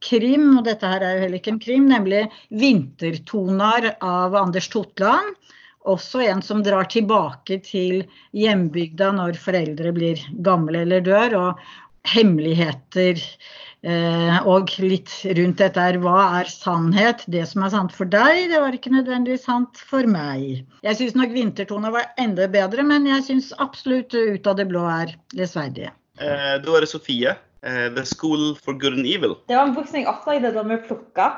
krim, 0.04 0.52
og 0.58 0.66
dette 0.68 0.86
her 0.86 1.02
er 1.02 1.16
jo 1.16 1.24
heller 1.24 1.40
ikke 1.40 1.54
en 1.54 1.62
krim, 1.62 1.88
nemlig 1.90 2.26
'Vintertoner' 2.52 3.94
av 4.04 4.36
Anders 4.38 4.68
Totland 4.70 5.34
også 5.84 6.22
en 6.24 6.42
som 6.44 6.62
drar 6.64 6.88
tilbake 6.90 7.60
til 7.64 8.04
hjembygda 8.36 9.12
når 9.18 9.38
foreldre 9.40 9.92
blir 9.96 10.20
gamle 10.46 10.84
eller 10.84 11.04
dør, 11.04 11.36
og 11.36 11.64
hemmeligheter 12.08 13.20
eh, 13.84 14.36
og 14.48 14.72
litt 14.82 15.12
rundt 15.38 15.60
dette 15.60 15.80
er 15.80 15.98
hva 16.02 16.40
er 16.40 16.50
sannhet? 16.52 17.24
Det 17.32 17.44
som 17.48 17.64
er 17.64 17.72
sant 17.72 17.94
for 17.96 18.08
deg, 18.10 18.50
det 18.52 18.60
var 18.60 18.76
ikke 18.76 18.92
nødvendigvis 18.92 19.46
sant 19.48 19.80
for 19.90 20.08
meg. 20.08 20.64
Jeg 20.84 21.00
syns 21.00 21.16
nok 21.16 21.32
'Vintertone' 21.32 21.92
var 21.94 22.12
enda 22.20 22.48
bedre, 22.48 22.84
men 22.84 23.08
jeg 23.08 23.24
syns 23.28 23.52
absolutt 23.58 24.12
'Ut 24.12 24.46
av 24.46 24.60
det 24.60 24.68
blå' 24.68 24.84
er 24.88 25.16
lesverdige. 25.36 25.92
Eh, 26.20 26.54
da 26.60 26.76
er 26.76 26.84
det 26.84 26.92
Sofie. 26.92 27.36
Eh, 27.64 27.88
'The 27.88 28.04
School 28.04 28.54
for 28.54 28.76
Good 28.76 29.00
and 29.00 29.08
Evil'. 29.08 29.40
Det 29.48 29.56
var 29.56 29.68
en 29.68 29.74
bok 29.74 29.88
som 29.88 30.00
jeg 30.00 30.08
oppdaget 30.08 30.54
da 30.54 30.62
vi 30.62 30.80
plukka 30.88 31.32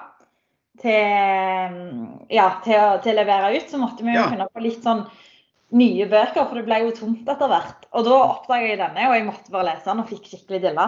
til, 0.80 1.76
ja, 2.32 2.48
til, 2.64 2.76
å, 2.76 2.96
til, 3.02 3.12
å, 3.14 3.18
levere 3.20 3.52
ut, 3.56 3.70
så 3.70 3.80
måtte 3.80 4.04
vi 4.04 4.14
jo 4.14 4.20
ja. 4.20 4.28
kunne 4.32 4.48
få 4.52 4.64
litt 4.64 4.84
sånn 4.84 5.04
nye 5.76 6.06
bøker, 6.06 6.46
for 6.46 6.58
det 6.58 6.66
ble 6.68 6.80
jo 6.84 6.94
tomt 6.94 7.28
etter 7.28 7.50
hvert. 7.50 7.88
Og 7.96 8.06
da 8.06 8.16
oppdaga 8.22 8.70
jeg 8.70 8.80
denne, 8.80 9.08
og 9.08 9.16
jeg 9.16 9.26
måtte 9.26 9.52
bare 9.54 9.70
lese 9.72 9.88
den 9.88 10.02
og 10.02 10.10
fikk 10.10 10.28
skikkelig 10.30 10.62
dilla. 10.62 10.86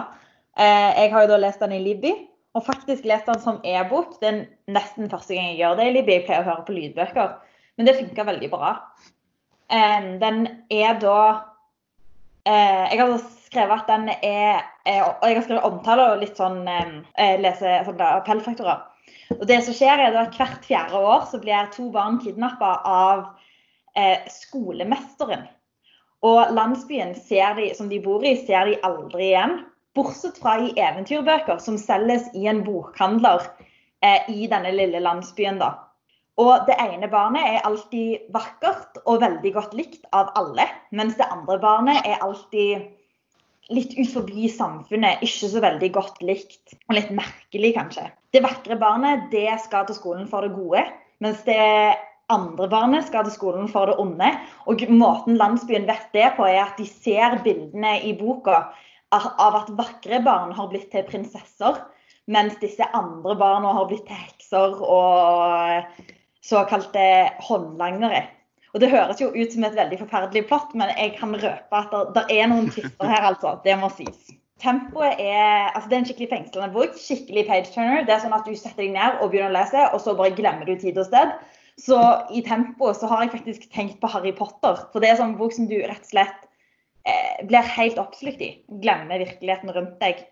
Eh, 0.59 0.89
jeg 1.03 1.13
har 1.13 1.25
jo 1.25 1.31
da 1.33 1.39
lest 1.43 1.63
den 1.63 1.75
i 1.75 1.81
Libby, 1.83 2.13
og 2.57 2.65
faktisk 2.65 3.05
lest 3.07 3.29
den 3.29 3.41
som 3.43 3.59
e-bok. 3.67 4.17
Det 4.21 4.31
er 4.31 4.39
nesten 4.71 5.11
første 5.11 5.35
gang 5.35 5.51
jeg 5.51 5.59
gjør 5.61 5.79
det 5.79 5.89
i 5.89 5.95
Libby. 5.97 6.15
Jeg 6.17 6.25
pleier 6.27 6.45
å 6.45 6.49
høre 6.49 6.65
på 6.67 6.75
lydbøker, 6.77 7.35
men 7.77 7.89
det 7.89 7.97
funka 7.99 8.27
veldig 8.31 8.51
bra. 8.53 8.73
Eh, 9.69 10.09
den 10.23 10.45
er 10.73 10.95
da 11.01 11.19
eh, 12.47 12.85
Jeg 12.89 13.01
har 13.03 13.11
skrevet 13.45 13.83
at 13.83 13.91
den 13.91 14.07
er, 14.09 14.63
Og 14.89 15.27
jeg 15.27 15.35
har 15.37 15.43
skrevet 15.45 15.67
omtale 15.67 16.07
og 16.09 16.23
litt 16.23 16.39
sånn 16.39 16.63
lese 17.43 17.75
sånn 17.85 18.01
appellfaktorer. 18.01 18.88
Og 19.37 19.45
det 19.49 19.59
som 19.65 19.75
skjer 19.77 20.01
er 20.01 20.17
at 20.17 20.35
Hvert 20.37 20.65
fjerde 20.65 20.99
år 21.05 21.27
så 21.29 21.39
blir 21.41 21.69
to 21.75 21.89
barn 21.93 22.17
kidnappa 22.23 22.73
av 22.87 23.25
eh, 23.95 24.25
skolemesteren. 24.33 25.45
Og 26.25 26.51
landsbyen 26.51 27.13
de, 27.15 27.69
som 27.77 27.89
de 27.89 27.99
bor 28.03 28.25
i, 28.25 28.35
ser 28.45 28.65
de 28.67 28.79
aldri 28.83 29.29
igjen. 29.31 29.59
Bortsett 29.95 30.39
fra 30.41 30.57
i 30.59 30.73
eventyrbøker 30.75 31.61
som 31.63 31.77
selges 31.79 32.27
i 32.35 32.47
en 32.47 32.63
bokhandler 32.65 33.45
eh, 34.03 34.27
i 34.27 34.47
denne 34.51 34.73
lille 34.75 34.99
landsbyen. 34.99 35.59
da. 35.61 35.75
Og 36.39 36.67
det 36.67 36.77
ene 36.79 37.09
barnet 37.11 37.43
er 37.43 37.65
alltid 37.67 38.29
vakkert 38.31 39.01
og 39.05 39.21
veldig 39.23 39.51
godt 39.55 39.73
likt 39.75 40.05
av 40.15 40.31
alle. 40.39 40.67
Mens 40.95 41.17
det 41.19 41.27
andre 41.27 41.59
barnet 41.59 42.05
er 42.07 42.23
alltid 42.23 42.87
litt 43.69 43.93
ut 43.97 44.11
forbi 44.11 44.47
samfunnet, 44.49 45.21
ikke 45.25 45.49
så 45.51 45.61
veldig 45.63 45.91
godt 45.93 46.23
likt. 46.25 46.77
Og 46.87 46.95
litt 46.95 47.11
merkelig, 47.13 47.73
kanskje. 47.75 48.07
Det 48.33 48.43
vakre 48.45 48.77
barnet 48.77 49.29
det 49.31 49.49
skal 49.63 49.87
til 49.87 49.97
skolen 49.97 50.27
for 50.29 50.45
det 50.45 50.53
gode, 50.53 50.83
mens 51.23 51.41
det 51.47 51.57
andre 52.29 52.67
barnet 52.69 53.07
skal 53.07 53.25
til 53.25 53.33
skolen 53.33 53.69
for 53.71 53.89
det 53.89 53.97
onde. 54.01 54.29
Og 54.69 54.83
måten 54.93 55.39
landsbyen 55.39 55.87
vet 55.89 56.11
det 56.13 56.27
på, 56.37 56.45
er 56.45 56.61
at 56.67 56.77
de 56.77 56.85
ser 56.89 57.39
bildene 57.45 57.97
i 58.05 58.13
boka 58.17 58.67
av 59.11 59.55
at 59.63 59.71
vakre 59.73 60.21
barn 60.21 60.53
har 60.53 60.69
blitt 60.69 60.91
til 60.93 61.07
prinsesser, 61.07 61.79
mens 62.29 62.59
disse 62.61 62.85
andre 62.93 63.33
barna 63.39 63.73
har 63.73 63.87
blitt 63.89 64.05
til 64.05 64.19
hekser 64.19 64.77
og 64.85 66.03
såkalte 66.45 67.05
håndlangere. 67.47 68.27
Og 68.73 68.83
Det 68.83 68.91
høres 68.91 69.21
jo 69.21 69.31
ut 69.33 69.53
som 69.53 69.65
et 69.65 69.77
veldig 69.77 69.97
forferdelig 70.03 70.45
plott, 70.45 70.75
men 70.77 70.91
jeg 70.93 71.15
kan 71.17 71.33
røpe 71.33 71.79
at 71.79 71.95
det, 72.13 72.27
er 72.29 72.51
noen 72.51 72.69
tvister 72.69 73.09
her, 73.09 73.25
altså. 73.31 73.55
Det 73.63 73.73
må 73.81 73.89
sies. 73.89 74.29
Tempoet 74.59 75.21
er 75.23 75.69
altså 75.71 75.87
det 75.87 75.95
er 75.95 76.01
en 76.01 76.09
skikkelig 76.09 76.29
fengslende 76.33 76.73
bok. 76.73 76.97
Skikkelig 76.99 77.45
page 77.47 77.71
turner. 77.73 78.03
Det 78.07 78.15
er 78.15 78.23
sånn 78.25 78.35
at 78.35 78.47
du 78.47 78.55
setter 78.57 78.83
deg 78.83 78.91
ned 78.95 79.21
og 79.21 79.31
begynner 79.31 79.53
å 79.53 79.55
lese, 79.55 79.85
og 79.93 80.03
så 80.03 80.15
bare 80.19 80.35
glemmer 80.35 80.67
du 80.67 80.75
tid 80.79 80.99
og 80.99 81.07
sted. 81.07 81.31
Så 81.79 81.99
i 82.35 82.41
tempoet 82.43 82.99
så 82.99 83.07
har 83.07 83.23
jeg 83.23 83.37
faktisk 83.37 83.69
tenkt 83.71 84.01
på 84.01 84.09
Harry 84.11 84.33
Potter. 84.35 84.81
For 84.91 84.99
det 84.99 85.13
er 85.13 85.21
sånn 85.21 85.37
bok 85.39 85.55
som 85.55 85.69
du 85.69 85.77
rett 85.79 86.03
og 86.03 86.11
slett 86.11 86.49
eh, 87.07 87.45
blir 87.47 87.71
helt 87.77 88.01
oppslukt 88.01 88.43
i. 88.43 88.51
Glemmer 88.83 89.23
virkeligheten 89.23 89.71
rundt 89.75 89.95
deg. 90.03 90.25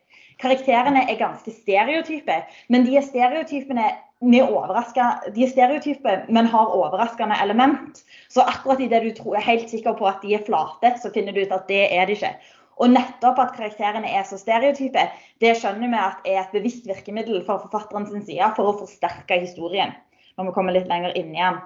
Karakterene 0.44 1.08
er 1.08 1.18
ganske 1.18 1.54
stereotype, 1.56 2.36
men 2.70 2.84
de 2.86 3.00
er 3.00 3.08
stereotypene 3.08 3.88
de 4.22 4.40
er 4.42 5.50
stereotype, 5.52 6.14
men 6.34 6.48
har 6.50 6.74
overraskende 6.74 7.36
element. 7.44 8.02
Så 8.34 8.42
akkurat 8.42 8.80
idet 8.82 9.04
du 9.04 9.12
tror, 9.14 9.36
er 9.36 9.46
helt 9.46 9.70
sikker 9.70 9.94
på 9.94 10.08
at 10.10 10.24
de 10.24 10.34
er 10.34 10.46
flate, 10.46 10.96
så 11.02 11.12
finner 11.14 11.34
du 11.34 11.44
ut 11.44 11.54
at 11.54 11.68
det 11.70 11.84
er 11.94 12.10
de 12.10 12.16
ikke. 12.18 12.34
Og 12.78 12.92
nettopp 12.94 13.40
at 13.42 13.56
karakterene 13.56 14.10
er 14.14 14.26
så 14.28 14.38
stereotype, 14.38 15.08
det 15.42 15.56
skjønner 15.58 15.90
vi 15.90 16.02
at 16.02 16.28
er 16.30 16.44
et 16.44 16.54
bevisst 16.54 16.86
virkemiddel 16.90 17.42
fra 17.48 17.58
forfatteren 17.64 18.06
sin 18.10 18.26
side 18.26 18.52
for 18.58 18.70
å 18.70 18.78
forsterke 18.82 19.40
historien. 19.42 19.96
Når 20.38 20.50
vi 20.50 20.54
kommer 20.54 20.76
litt 20.76 20.90
lenger 20.92 21.16
inn 21.18 21.34
igjen. 21.34 21.58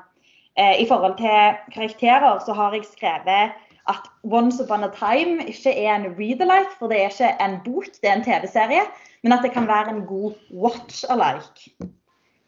Eh, 0.55 0.81
I 0.83 0.87
forhold 0.87 1.17
til 1.19 1.59
karakterer 1.75 2.39
så 2.45 2.55
har 2.55 2.75
jeg 2.75 2.87
skrevet 2.87 3.59
at 3.91 4.07
Once 4.23 4.63
Upon 4.63 4.85
a 4.87 4.91
Time 4.95 5.43
ikke 5.49 5.73
er 5.73 5.95
en 5.95 6.11
read-alike, 6.15 6.75
for 6.79 6.91
det 6.91 7.01
er 7.01 7.11
ikke 7.11 7.33
en 7.43 7.57
bok, 7.65 7.89
det 7.99 8.09
er 8.09 8.19
en 8.19 8.25
TV-serie. 8.25 8.85
Men 9.23 9.35
at 9.35 9.43
det 9.43 9.51
kan 9.53 9.67
være 9.67 9.95
en 9.95 10.05
god 10.07 10.33
watch-alike. 10.51 11.71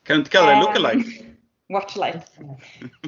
Kan 0.05 0.23
du 0.23 0.25
ikke 0.25 0.37
kalle 0.37 0.55
det 0.55 0.63
look-alike? 0.63 1.29
Watchlight. 1.73 2.27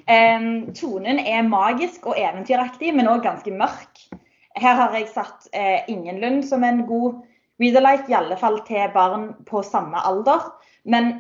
Um, 0.10 0.74
tonen 0.74 1.20
er 1.20 1.42
magisk 1.48 2.06
og 2.10 2.16
eventyraktig, 2.18 2.94
men 2.96 3.10
òg 3.10 3.24
ganske 3.26 3.52
mørk. 3.52 4.06
Her 4.56 4.78
har 4.80 4.96
jeg 4.96 5.12
satt 5.12 5.48
eh, 5.54 5.84
Ingenlund 5.92 6.46
som 6.48 6.64
en 6.64 6.86
god 6.88 7.22
reader-like, 7.62 8.10
i 8.10 8.18
alle 8.18 8.38
fall 8.40 8.62
til 8.68 8.92
barn 8.94 9.34
på 9.48 9.64
samme 9.64 10.00
alder. 10.08 10.48
Men 10.84 11.18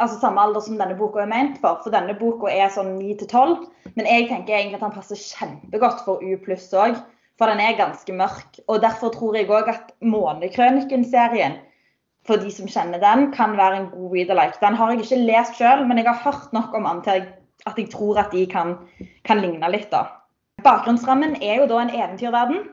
altså 0.00 0.18
samme 0.20 0.40
alder 0.40 0.64
som 0.64 0.78
denne 0.80 0.96
boka 0.98 1.22
er 1.24 1.30
ment 1.30 1.60
for. 1.62 1.80
For 1.84 1.94
denne 1.94 2.16
boka 2.18 2.50
er 2.52 2.72
sånn 2.72 2.96
9 2.96 3.14
til 3.20 3.30
12. 3.30 3.54
Men 3.94 4.08
jeg 4.08 4.28
tenker 4.32 4.56
egentlig 4.56 4.80
at 4.80 4.86
den 4.86 4.96
passer 4.96 5.20
kjempegodt 5.20 6.04
for 6.06 6.24
U 6.24 6.36
pluss 6.44 6.68
òg. 6.72 6.98
For 7.38 7.50
den 7.50 7.62
er 7.62 7.78
ganske 7.78 8.14
mørk. 8.16 8.60
Og 8.66 8.82
derfor 8.82 9.12
tror 9.14 9.36
jeg 9.38 9.50
òg 9.52 9.70
at 9.70 9.92
Månekrøniken-serien 10.02 11.60
for 12.28 12.40
de 12.42 12.50
som 12.52 12.68
kjenner 12.68 13.00
den, 13.00 13.30
kan 13.32 13.56
være 13.56 13.80
en 13.80 13.90
god 13.92 14.12
reader-like. 14.12 14.60
Den 14.60 14.76
har 14.76 14.92
jeg 14.92 15.04
ikke 15.04 15.20
lest 15.30 15.56
sjøl, 15.56 15.86
men 15.88 16.00
jeg 16.00 16.08
har 16.10 16.20
hørt 16.26 16.52
nok 16.52 16.74
om 16.76 16.88
den 16.90 17.02
til 17.06 17.28
at 17.66 17.78
jeg 17.80 17.88
tror 17.92 18.20
at 18.20 18.32
de 18.32 18.44
kan, 18.46 18.76
kan 19.24 19.40
ligne 19.40 19.70
litt. 19.72 19.88
da. 19.90 20.04
Bakgrunnsrammen 20.64 21.38
er 21.42 21.62
jo 21.62 21.68
da 21.70 21.80
en 21.82 21.94
eventyrverden. 21.94 22.66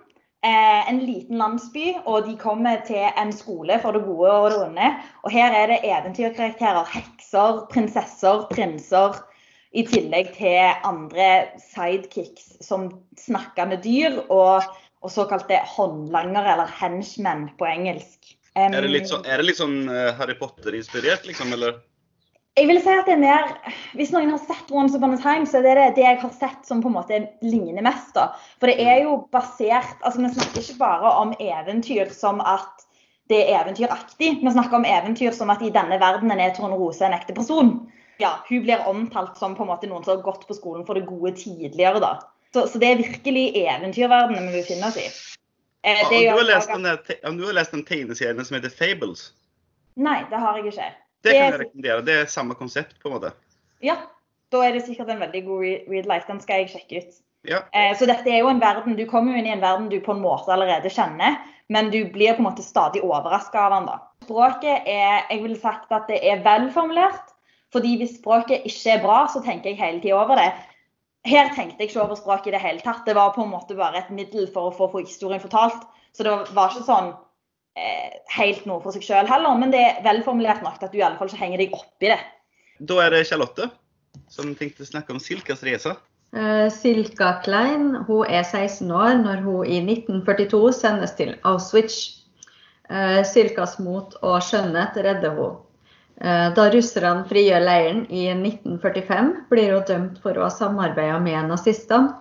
Eh, 0.45 0.89
en 0.89 0.99
liten 1.01 1.39
landsby, 1.41 1.85
og 2.05 2.27
de 2.27 2.35
kommer 2.37 2.83
til 2.85 3.01
en 3.17 3.31
skole 3.33 3.79
for 3.81 3.95
det 3.95 4.03
gode 4.05 4.29
og 4.29 4.51
det 4.53 4.59
onde. 4.61 4.89
Og 5.25 5.31
her 5.33 5.55
er 5.57 5.71
det 5.71 5.79
eventyrkarakterer. 5.81 6.85
Hekser, 6.91 7.63
prinsesser, 7.71 8.43
prinser. 8.51 9.17
I 9.73 9.87
tillegg 9.89 10.29
til 10.37 10.85
andre 10.85 11.47
sidekicks 11.59 12.59
som 12.63 12.91
snakkende 13.17 13.79
dyr 13.81 14.21
og, 14.29 14.69
og 15.01 15.11
såkalte 15.11 15.57
håndlangere, 15.73 16.53
eller 16.53 16.69
henchmen 16.77 17.49
på 17.57 17.65
engelsk. 17.71 18.35
Um, 18.53 18.69
er, 18.69 18.85
det 18.85 18.93
litt 18.93 19.09
sånn, 19.09 19.25
er 19.25 19.41
det 19.41 19.49
litt 19.49 19.59
sånn 19.59 19.79
uh, 19.89 20.13
Harry 20.19 20.37
Potter-inspirert, 20.39 21.25
liksom, 21.27 21.57
eller? 21.57 21.81
Jeg 22.55 22.69
vil 22.69 22.77
si 22.79 22.91
at 22.91 23.07
det 23.07 23.17
er 23.17 23.19
mer 23.19 23.49
Hvis 23.99 24.13
noen 24.15 24.29
har 24.31 24.39
sett 24.39 24.69
Once 24.71 24.95
Upon 24.95 25.17
a 25.17 25.19
Time, 25.19 25.47
så 25.47 25.59
er 25.59 25.75
det 25.75 25.97
det 25.97 26.05
jeg 26.05 26.19
har 26.21 26.31
sett 26.31 26.67
som 26.67 26.81
på 26.83 26.87
en 26.87 26.95
måte 26.95 27.19
ligner 27.43 27.83
mest. 27.83 28.13
da. 28.15 28.29
For 28.61 28.71
det 28.71 28.79
er 28.79 29.03
jo 29.03 29.17
basert 29.35 29.99
altså 30.01 30.23
Vi 30.23 30.31
snakker 30.37 30.61
ikke 30.61 30.79
bare 30.79 31.11
om 31.23 31.33
eventyr 31.39 32.13
som 32.15 32.39
at 32.41 32.85
det 33.27 33.41
er 33.41 33.63
eventyraktig. 33.63 34.35
Vi 34.43 34.51
snakker 34.53 34.77
om 34.77 34.85
eventyr 34.85 35.33
som 35.33 35.49
at 35.49 35.63
i 35.65 35.73
denne 35.73 35.97
verdenen 35.99 36.39
er 36.39 36.53
Trond 36.55 36.77
Rose 36.77 37.01
en 37.03 37.15
ekte 37.15 37.33
person. 37.33 37.79
Ja, 38.21 38.37
Hun 38.49 38.61
blir 38.63 38.87
omtalt 38.87 39.37
som 39.37 39.55
på 39.57 39.65
en 39.65 39.71
måte 39.73 39.89
noen 39.89 40.05
som 40.05 40.15
har 40.15 40.23
gått 40.23 40.45
på 40.47 40.55
skolen 40.55 40.85
for 40.85 40.95
det 40.95 41.07
gode 41.09 41.33
tidligere. 41.35 41.99
da. 41.99 42.19
Så, 42.53 42.67
så 42.71 42.79
det 42.79 42.91
er 42.91 43.01
virkelig 43.01 43.47
eventyrverdenen 43.65 44.51
vi 44.51 44.61
befinner 44.61 44.93
oss 44.93 44.99
i. 45.01 45.09
Eh, 45.83 46.05
om, 46.05 46.13
du 46.13 46.29
har 46.29 46.45
lest 46.47 46.69
den, 46.69 47.17
om 47.27 47.37
du 47.37 47.45
har 47.49 47.57
lest 47.57 47.73
den 47.73 47.83
tegneserien 47.85 48.45
som 48.45 48.55
heter 48.55 48.71
Fables? 48.71 49.33
Nei, 49.95 50.21
det 50.29 50.39
har 50.39 50.61
jeg 50.61 50.71
ikke. 50.71 50.93
Det, 51.25 51.35
kan 51.35 51.51
jeg 51.51 51.61
rekommendere. 51.65 52.05
Det 52.05 52.17
er 52.21 52.31
samme 52.31 52.57
konsept, 52.57 52.97
på 53.01 53.09
en 53.09 53.17
måte. 53.17 53.33
Ja. 53.83 53.97
Da 54.53 54.61
er 54.61 54.75
det 54.75 54.85
sikkert 54.85 55.09
en 55.09 55.23
veldig 55.23 55.41
god 55.47 55.63
read 55.89 56.05
life. 56.07 56.27
Den 56.29 56.39
skal 56.43 56.63
jeg 56.63 56.71
sjekke 56.75 57.01
ut. 57.01 57.15
Ja. 57.49 57.63
Eh, 57.73 57.93
så 57.97 58.07
dette 58.09 58.29
er 58.29 58.41
jo 58.41 58.49
en 58.49 58.61
verden, 58.61 58.95
Du 58.97 59.05
kommer 59.09 59.33
jo 59.33 59.41
inn 59.41 59.49
i 59.49 59.53
en 59.53 59.61
verden 59.61 59.89
du 59.89 59.99
på 60.01 60.13
en 60.15 60.21
måte 60.21 60.51
allerede 60.53 60.89
kjenner, 60.89 61.37
men 61.69 61.89
du 61.91 62.05
blir 62.13 62.33
på 62.33 62.43
en 62.43 62.49
måte 62.49 62.65
stadig 62.65 63.03
overraska 63.03 63.67
av 63.67 63.71
den. 63.75 63.89
da. 63.89 63.97
Språket 64.25 64.87
er 64.89 65.25
jeg 65.29 65.41
vil 65.43 65.57
sagt 65.59 65.91
at 65.91 66.07
det 66.07 66.21
er 66.23 66.43
velformulert. 66.45 67.33
fordi 67.73 67.97
hvis 67.97 68.15
språket 68.21 68.63
ikke 68.63 68.91
er 68.93 69.01
bra, 69.03 69.27
så 69.27 69.41
tenker 69.43 69.69
jeg 69.69 69.77
hele 69.77 69.99
tida 69.99 70.15
over 70.15 70.35
det. 70.35 70.53
her 71.25 71.49
tenkte 71.55 71.81
jeg 71.81 71.89
ikke 71.89 72.03
over 72.03 72.15
språket 72.15 72.47
i 72.47 72.51
det 72.51 72.61
hele 72.61 72.79
tatt. 72.79 73.05
Det 73.05 73.15
var 73.15 73.33
på 73.33 73.43
en 73.43 73.49
måte 73.49 73.75
bare 73.75 73.97
et 73.97 74.09
middel 74.09 74.47
for 74.53 74.69
å 74.69 74.89
få, 74.89 74.99
historien 74.99 75.41
fortalt. 75.41 75.83
Så 76.13 76.23
det 76.23 76.31
var 76.53 76.69
ikke 76.69 76.85
sånn 76.85 77.13
helt 78.35 78.65
noe 78.69 78.79
for 78.83 78.95
seg 78.95 79.03
sjøl 79.03 79.27
heller. 79.29 79.57
Men 79.59 79.73
det 79.73 79.81
er 79.83 80.03
velformulert 80.05 80.63
nok 80.63 80.79
til 80.79 80.87
at 80.87 80.93
du 80.93 80.99
i 80.99 81.05
alle 81.05 81.19
fall 81.19 81.31
ikke 81.31 81.41
henger 81.41 81.63
deg 81.63 81.75
opp 81.75 82.05
i 82.05 82.11
det. 82.13 82.19
Da 82.79 82.99
er 83.03 83.15
det 83.15 83.25
Charlotte 83.29 83.69
som 84.31 84.53
tenkte 84.55 84.85
å 84.85 84.89
snakke 84.89 85.15
om 85.15 85.21
Silkas 85.21 85.63
reise. 85.67 85.95
Uh, 86.35 86.67
Silka 86.73 87.37
Klein 87.45 87.93
hun 88.07 88.25
er 88.27 88.43
16 88.43 88.89
år 88.91 89.19
når 89.21 89.43
hun 89.45 89.67
i 89.67 89.79
1942 89.83 90.71
sendes 90.75 91.15
til 91.19 91.35
Auschwitz. 91.47 92.23
Uh, 92.89 93.21
Silkas 93.27 93.77
mot 93.83 94.15
og 94.21 94.41
skjønnhet 94.43 94.97
redder 95.03 95.35
hun. 95.37 95.61
Eh, 96.15 96.49
da 96.55 96.69
russerne 96.71 97.25
frigjør 97.27 97.63
leiren 97.65 98.05
i 98.07 98.29
1945, 98.31 99.31
blir 99.51 99.73
hun 99.75 99.87
dømt 99.89 100.21
for 100.23 100.37
å 100.39 100.45
ha 100.45 100.53
samarbeida 100.53 101.17
med 101.19 101.49
nazistene. 101.49 102.13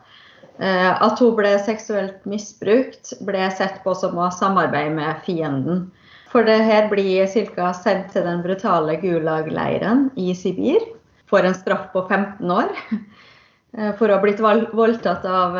Eh, 0.58 0.90
at 1.02 1.18
hun 1.18 1.34
ble 1.38 1.52
seksuelt 1.66 2.24
misbrukt, 2.30 3.14
ble 3.26 3.48
sett 3.58 3.80
på 3.84 3.94
som 3.98 4.18
å 4.18 4.30
samarbeide 4.34 4.94
med 4.94 5.22
fienden. 5.26 5.86
For 6.30 6.46
det 6.46 6.60
her 6.66 6.88
blir 6.90 7.26
Silka 7.30 7.72
sendt 7.78 8.12
til 8.14 8.26
den 8.26 8.42
brutale 8.42 8.96
Gulag-leiren 9.02 10.08
i 10.18 10.32
Sibir. 10.38 10.82
Får 11.30 11.48
en 11.48 11.56
straff 11.58 11.88
på 11.94 12.04
15 12.08 12.50
år 12.54 12.70
eh, 13.78 13.90
for 13.98 14.08
å 14.08 14.18
ha 14.18 14.22
blitt 14.22 14.42
voldtatt 14.42 15.26
av 15.26 15.58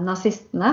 nazistene 0.00 0.72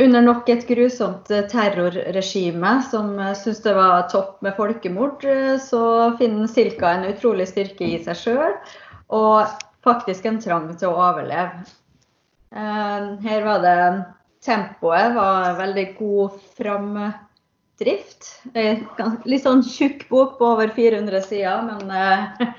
under 0.00 0.22
nok 0.22 0.48
et 0.48 0.66
grusomt 0.68 1.30
eh, 1.34 1.46
terrorregime 1.50 2.76
som 2.90 3.18
eh, 3.18 3.34
syntes 3.38 3.64
det 3.64 3.74
var 3.76 4.06
topp 4.12 4.38
med 4.44 4.56
folkemord, 4.56 5.24
eh, 5.26 5.56
så 5.62 5.82
finner 6.20 6.50
Silka 6.50 6.94
en 6.94 7.08
utrolig 7.10 7.48
styrke 7.50 7.88
i 7.88 7.98
seg 8.04 8.18
sjøl 8.18 8.54
og 9.16 9.58
faktisk 9.84 10.28
en 10.28 10.40
trang 10.42 10.70
til 10.78 10.92
å 10.92 11.02
overleve. 11.10 11.64
Her 12.50 13.44
var 13.46 13.60
det 13.62 13.74
Tempoet 14.42 15.12
var 15.14 15.52
veldig 15.58 15.84
god 15.98 16.38
framdrift. 16.58 18.30
Litt 18.56 19.44
sånn 19.44 19.62
tjukk 19.62 20.08
bok 20.10 20.38
på 20.40 20.48
over 20.56 20.72
400 20.74 21.22
sider, 21.28 21.62
men 21.68 22.50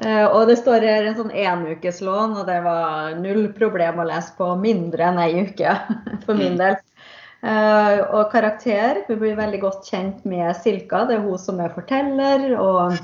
Uh, 0.00 0.26
og 0.32 0.46
det 0.48 0.56
står 0.62 0.84
her 0.86 1.04
en 1.04 1.16
sånn 1.18 1.32
enukeslån, 1.36 2.38
og 2.40 2.46
det 2.48 2.60
var 2.64 3.18
null 3.20 3.50
problem 3.52 3.98
å 4.00 4.06
lese 4.08 4.32
på 4.38 4.46
mindre 4.56 5.10
enn 5.10 5.20
ei 5.20 5.42
uke 5.44 5.74
for 6.24 6.38
min 6.38 6.56
del. 6.60 6.78
Uh, 7.44 8.00
og 8.16 8.30
karakter. 8.32 9.02
Vi 9.08 9.18
blir 9.20 9.36
veldig 9.36 9.60
godt 9.60 9.90
kjent 9.92 10.24
med 10.28 10.54
Silka. 10.56 11.04
Det 11.08 11.18
er 11.18 11.26
hun 11.26 11.40
som 11.40 11.60
er 11.60 11.72
forteller. 11.76 12.48
Og 12.56 12.96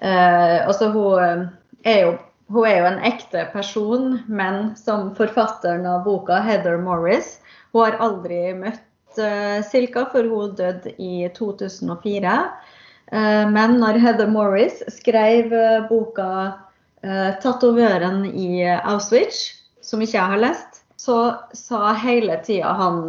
også 0.00 0.88
hun 0.94 1.48
er, 1.84 1.98
jo, 2.06 2.14
hun 2.50 2.66
er 2.66 2.80
jo 2.80 2.86
en 2.88 3.02
ekte 3.06 3.46
person, 3.52 4.18
men 4.26 4.72
som 4.78 5.12
forfatteren 5.14 5.86
av 5.86 6.04
boka, 6.06 6.40
Heather 6.42 6.80
Morris, 6.82 7.38
hun 7.72 7.86
har 7.86 8.00
aldri 8.02 8.50
møtt 8.58 8.86
Silka, 9.66 10.04
for 10.12 10.26
hun 10.30 10.54
døde 10.58 10.92
i 11.02 11.28
2004. 11.34 12.34
Uh, 13.10 13.46
men 13.50 13.78
når 13.82 13.98
Heather 14.02 14.30
Morris 14.30 14.82
skrev 14.94 15.50
uh, 15.50 15.86
boka 15.88 16.28
eh, 17.02 17.32
'Tatovøren 17.42 18.22
i 18.28 18.62
Auschwitz', 18.66 19.56
som 19.82 20.02
ikke 20.02 20.18
jeg 20.18 20.30
har 20.34 20.42
lest, 20.44 20.82
så 21.00 21.16
sa 21.56 21.94
hele 21.98 22.36
tida 22.46 22.70
han 22.76 23.00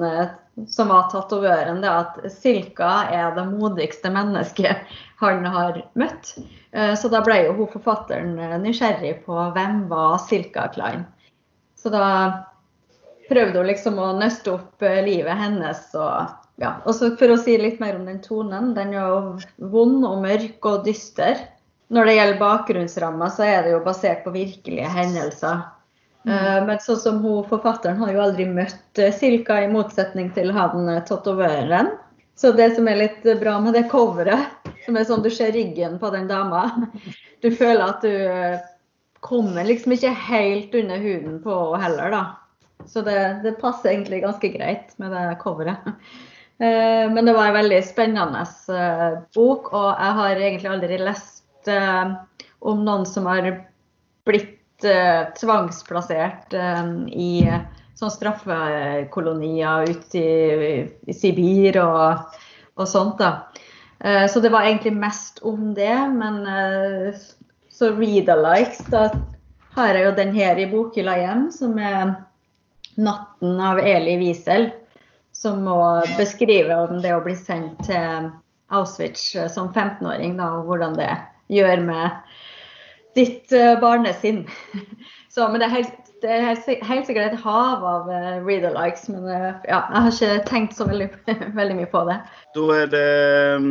som 0.67 0.91
var 0.91 1.07
tatovøren, 1.11 1.83
at 1.87 2.19
Silka 2.33 2.91
er 3.13 3.35
det 3.37 3.47
modigste 3.53 4.11
mennesket 4.13 4.91
han 5.21 5.45
har 5.45 5.79
møtt. 5.99 6.35
Så 6.71 7.11
da 7.13 7.21
ble 7.25 7.37
jo 7.45 7.55
hun 7.59 7.71
forfatteren 7.71 8.35
nysgjerrig 8.63 9.21
på 9.25 9.37
hvem 9.55 9.85
var 9.91 10.19
Silka 10.23 10.67
Klein. 10.75 11.05
Så 11.79 11.91
da 11.93 12.05
prøvde 13.29 13.61
hun 13.61 13.69
liksom 13.71 13.99
å 14.01 14.11
nøste 14.19 14.57
opp 14.57 14.85
livet 15.05 15.39
hennes 15.39 15.87
og 15.95 16.37
ja, 16.61 16.75
og 16.85 16.93
For 17.17 17.33
å 17.33 17.39
si 17.41 17.55
litt 17.57 17.79
mer 17.81 17.95
om 17.97 18.05
den 18.05 18.19
tonen. 18.21 18.73
Den 18.77 18.93
er 18.93 19.07
jo 19.09 19.69
vond 19.73 20.05
og 20.05 20.19
mørk 20.21 20.67
og 20.69 20.83
dyster. 20.85 21.39
Når 21.91 22.07
det 22.07 22.15
gjelder 22.15 22.41
bakgrunnsramma, 22.41 23.29
så 23.33 23.47
er 23.47 23.63
det 23.65 23.73
jo 23.73 23.81
basert 23.83 24.21
på 24.23 24.33
virkelige 24.35 24.91
hendelser. 24.93 25.63
Mm. 26.25 26.31
Uh, 26.31 26.59
men 26.67 26.81
sånn 26.83 26.99
som 27.01 27.19
hun, 27.23 27.41
forfatteren 27.49 27.97
har 28.01 28.11
jo 28.13 28.23
aldri 28.23 28.45
møtt 28.45 28.99
uh, 29.01 29.09
Silka, 29.15 29.57
i 29.63 29.69
motsetning 29.71 30.29
til 30.35 30.51
han 30.53 30.89
uh, 30.89 30.99
tatovøren. 31.07 31.95
Så 32.37 32.53
det 32.57 32.71
som 32.75 32.87
er 32.89 32.99
litt 32.99 33.25
bra 33.41 33.57
med 33.61 33.75
det 33.77 33.87
coveret, 33.91 34.69
som 34.85 34.97
er 34.97 35.07
sånn 35.07 35.23
du 35.25 35.29
ser 35.33 35.53
ryggen 35.53 35.99
på 36.01 36.09
den 36.13 36.29
dama 36.29 36.63
Du 37.43 37.51
føler 37.53 37.83
at 37.85 38.05
du 38.05 38.13
kommer 39.21 39.65
liksom 39.67 39.93
ikke 39.93 40.13
helt 40.29 40.73
under 40.77 41.01
huden 41.01 41.37
på 41.43 41.53
henne 41.53 41.81
heller, 41.83 42.13
da. 42.13 42.23
Så 42.89 43.03
det, 43.05 43.17
det 43.43 43.59
passer 43.61 43.91
egentlig 43.91 44.23
ganske 44.23 44.49
greit 44.53 44.93
med 45.01 45.13
det 45.13 45.25
coveret. 45.43 45.89
Eh, 46.61 47.07
men 47.09 47.25
det 47.25 47.33
var 47.33 47.47
en 47.49 47.55
veldig 47.57 47.79
spennende 47.81 48.43
eh, 48.69 49.15
bok, 49.33 49.71
og 49.73 49.87
jeg 49.97 50.17
har 50.19 50.41
egentlig 50.45 50.69
aldri 50.69 50.99
lest 51.01 51.69
eh, 51.73 52.11
om 52.69 52.83
noen 52.85 53.07
som 53.09 53.25
har 53.25 53.47
blitt 54.29 54.60
tvangsplassert 55.37 56.55
i 57.11 57.31
sånn 57.99 58.13
straffekolonier 58.13 59.91
ute 59.91 60.21
i, 60.21 60.81
i 61.05 61.15
Sibir 61.15 61.77
og, 61.83 62.37
og, 62.75 62.87
sånt. 62.89 63.21
da. 63.21 63.51
Så 64.31 64.41
det 64.41 64.49
var 64.49 64.65
egentlig 64.65 64.95
mest 64.97 65.37
om 65.45 65.75
det. 65.77 65.93
Men 66.15 66.41
så 67.69 67.91
read-alikes, 67.93 68.81
da 68.89 69.11
har 69.77 69.93
jeg 69.93 70.07
jo 70.07 70.15
den 70.17 70.33
her 70.35 70.57
i 70.57 70.69
bokhylla 70.71 71.17
hjem, 71.21 71.47
som 71.53 71.77
er 71.77 72.15
'Natten' 72.97 73.61
av 73.61 73.79
Eli 73.79 74.17
Wiesel 74.19 74.71
som 75.41 75.63
må 75.63 76.03
beskrive 76.17 76.75
om 76.75 77.01
det 77.01 77.13
å 77.15 77.23
bli 77.25 77.35
sendt 77.37 77.85
til 77.87 78.29
Auschwitz 78.71 79.31
eh, 79.35 79.49
som 79.51 79.71
15-åring, 79.73 80.37
da, 80.39 80.51
og 80.59 80.69
hvordan 80.69 80.95
det 80.99 81.09
gjør 81.51 81.81
med 81.87 82.35
ditt 83.17 83.51
uh, 83.55 83.79
barnesinn. 83.81 84.45
Så, 85.33 85.47
men 85.47 85.61
det 85.61 85.69
er, 85.69 85.75
helt, 85.77 86.11
det 86.21 86.31
er 86.31 86.45
helt, 86.49 86.67
helt, 86.83 87.07
sikkert 87.07 87.31
et 87.31 87.43
hav 87.43 87.85
av 87.87 88.09
uh, 88.09 88.15
eh, 88.17 88.41
reader-likes, 88.43 89.07
men 89.09 89.23
uh, 89.29 89.53
ja, 89.69 89.79
jeg 89.79 90.03
har 90.05 90.11
ikke 90.11 90.49
tenkt 90.49 90.75
så 90.75 90.87
veldig, 90.89 91.07
veldig, 91.59 91.77
mye 91.79 91.91
på 91.91 92.03
det. 92.09 92.17
Da 92.57 92.67
er 92.75 92.91
det 92.91 93.07
um, 93.55 93.69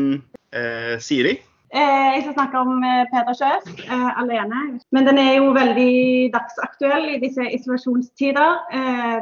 uh, 0.56 0.96
Siri. 1.00 1.36
Jeg 1.70 2.24
skal 2.24 2.34
snakke 2.34 2.58
om 2.58 2.80
Peder 3.12 3.36
Kjøs 3.38 3.84
alene. 4.18 4.80
Men 4.90 5.04
den 5.06 5.20
er 5.22 5.36
jo 5.36 5.52
veldig 5.54 6.32
dagsaktuell 6.34 7.12
i 7.12 7.20
disse 7.22 7.44
isolasjonstider. 7.46 8.56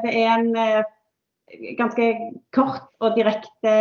Det 0.00 0.14
er 0.16 0.30
en 0.32 0.86
ganske 1.76 2.06
kort 2.56 2.88
og 3.04 3.18
direkte 3.18 3.74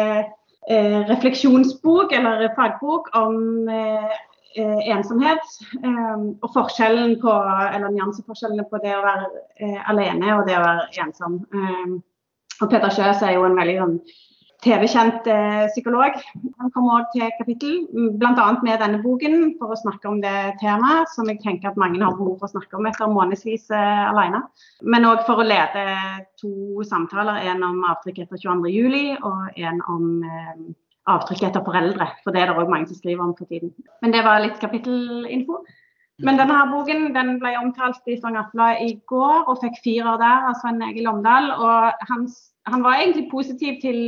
eh, 0.69 0.99
refleksjonsbok 1.09 2.13
eller 2.15 2.49
fagbok 2.55 3.09
om 3.17 3.69
eh, 3.69 4.05
eh, 4.05 4.17
ensomhet. 4.57 5.43
Eh, 5.83 6.27
og 6.41 6.53
forskjellen 6.53 7.17
på, 7.21 7.33
eller 7.73 7.93
nyanseforskjellene 7.93 8.67
på 8.71 8.81
det 8.83 8.95
å 8.97 9.03
være 9.05 9.27
eh, 9.61 9.81
alene 9.91 10.37
og 10.37 10.45
det 10.49 10.57
å 10.57 10.63
være 10.65 10.87
ensom. 11.05 11.41
Eh, 11.53 11.97
og 12.57 12.71
Peter 12.71 12.89
Kjøs 12.89 13.21
er 13.21 13.37
jo 13.37 13.45
en 13.45 13.57
veldig 13.57 13.77
sånn, 13.81 13.99
TV-kjent 14.65 15.27
eh, 15.29 15.67
psykolog. 15.69 16.15
Han 16.57 16.71
kommer 16.73 16.95
òg 16.97 17.11
til 17.13 17.27
kapittel, 17.37 17.75
bl.a. 18.17 18.47
med 18.65 18.81
denne 18.81 19.01
boken, 19.03 19.53
for 19.59 19.73
å 19.73 19.77
snakke 19.77 20.09
om 20.09 20.17
det 20.23 20.33
temaet 20.63 21.11
som 21.13 21.29
jeg 21.29 21.37
tenker 21.43 21.69
at 21.69 21.77
mange 21.77 22.01
har 22.01 22.15
behov 22.17 22.39
for 22.39 22.49
å 22.49 22.55
snakke 22.55 22.79
om 22.79 22.89
etter 22.89 23.11
månedsvis 23.11 23.69
eh, 23.69 24.03
alene. 24.09 24.41
Men 24.81 25.05
òg 25.05 25.21
for 25.29 25.43
å 25.43 25.45
lede 25.45 25.85
to 26.41 26.81
samtaler, 26.89 27.45
en 27.51 27.61
om 27.69 27.85
avtrykk 27.93 28.23
etter 28.25 28.41
22.07. 28.41 29.21
og 29.29 29.61
en 29.61 29.85
om 29.93 30.09
eh, 30.25 30.67
avtrykk 31.07 31.47
etter 31.47 31.65
foreldre. 31.65 32.07
For 32.23 32.35
det 32.35 32.43
er 32.43 32.51
det 32.51 32.61
òg 32.61 32.71
mange 32.71 32.89
som 32.89 32.99
skriver 32.99 33.23
om 33.25 33.35
for 33.37 33.49
tiden. 33.49 33.73
Men 34.03 34.15
det 34.15 34.23
var 34.27 34.43
litt 34.43 34.59
kapittelinfo. 34.61 35.63
Men 36.25 36.39
denne 36.39 36.55
her 36.57 36.69
boken 36.71 37.11
den 37.13 37.35
ble 37.41 37.51
omtalt 37.59 38.07
i 38.09 38.15
Stavanger 38.17 38.47
Aftenblad 38.47 38.79
i 38.81 38.95
går 39.09 39.51
og 39.51 39.59
fikk 39.61 39.75
firer 39.83 40.17
der 40.17 40.47
av 40.49 40.55
Svein 40.61 40.81
Egil 40.87 41.09
Omdal. 41.11 41.51
Og 41.53 42.07
hans, 42.09 42.39
han 42.65 42.85
var 42.85 43.01
egentlig 43.01 43.27
positiv 43.33 43.77
til 43.83 44.01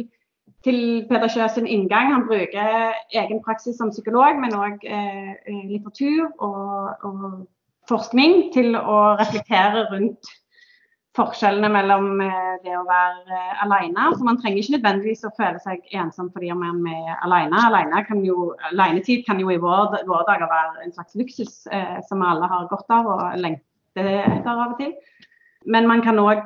til 0.63 1.05
Peder 1.09 1.31
Kjøs 1.31 1.55
sin 1.55 1.67
inngang. 1.67 2.11
Han 2.13 2.27
bruker 2.27 2.91
egen 3.15 3.39
praksis 3.45 3.77
som 3.79 3.93
psykolog, 3.93 4.39
men 4.41 4.55
òg 4.57 4.83
eh, 4.83 5.31
litteratur 5.69 6.27
og, 6.37 7.05
og, 7.07 7.47
forskning 7.89 8.51
til 8.53 8.75
å 8.77 9.15
reflektere 9.17 9.87
rundt 9.89 10.27
forskjellene 11.17 11.69
mellom 11.73 12.21
eh, 12.21 12.55
det 12.63 12.75
å 12.77 12.85
være 12.87 13.37
eh, 13.37 13.63
alene. 13.65 14.09
Så 14.15 14.25
man 14.27 14.39
trenger 14.41 14.61
ikke 14.61 14.75
nødvendigvis 14.77 15.25
å 15.27 15.33
føle 15.37 15.61
seg 15.63 15.83
ensom 15.97 16.29
fordi 16.33 16.51
man 16.57 16.81
er 16.87 17.15
alene. 17.25 17.63
alene 17.69 18.03
kan 18.07 18.23
jo, 18.25 18.51
alenetid 18.71 19.25
kan 19.27 19.41
jo 19.41 19.51
i 19.53 19.59
våre, 19.61 20.03
vår 20.07 20.25
dager 20.29 20.51
være 20.51 20.85
en 20.85 20.95
slags 20.95 21.17
luksus 21.19 21.55
eh, 21.73 21.99
som 22.07 22.25
alle 22.25 22.49
har 22.51 22.69
godt 22.71 22.95
av 22.95 23.09
og 23.15 23.23
lengter 23.41 24.11
etter 24.19 24.51
av 24.53 24.65
og 24.67 24.77
til. 24.81 24.93
Men 25.65 25.89
man 25.89 26.05
kan 26.05 26.21
òg 26.21 26.45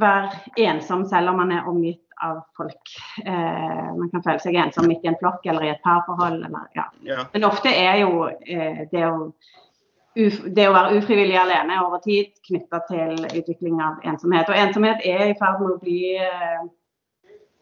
være 0.00 0.30
ensom 0.60 1.04
selv 1.08 1.32
om 1.32 1.40
man 1.42 1.52
er 1.54 1.68
omgitt 1.68 2.02
av 2.22 2.42
folk. 2.56 2.94
Eh, 3.24 3.88
man 3.98 4.10
kan 4.12 4.22
føle 4.24 4.42
seg 4.42 4.56
ensom 4.58 4.86
midt 4.90 5.04
i 5.04 5.10
en 5.10 5.18
flokk 5.20 5.46
eller 5.50 5.66
i 5.66 5.72
et 5.72 5.82
parforhold. 5.84 6.44
Eller, 6.46 6.68
ja. 6.76 6.86
Ja. 7.06 7.24
Men 7.32 7.48
ofte 7.48 7.72
er 7.72 8.02
jo 8.04 8.28
eh, 8.28 8.84
det 8.92 9.04
å 9.08 9.32
det 10.14 10.68
å 10.68 10.74
være 10.74 10.98
ufrivillig 10.98 11.38
alene 11.40 11.80
over 11.84 12.02
tid 12.04 12.32
knytta 12.46 12.82
til 12.90 13.16
utvikling 13.30 13.80
av 13.80 14.02
ensomhet. 14.08 14.50
Og 14.50 14.58
ensomhet 14.60 15.04
er 15.08 15.30
i 15.30 15.36
ferd 15.38 15.60
med 15.62 15.74
å 15.74 15.80
bli 15.80 16.00
eh, 16.20 16.64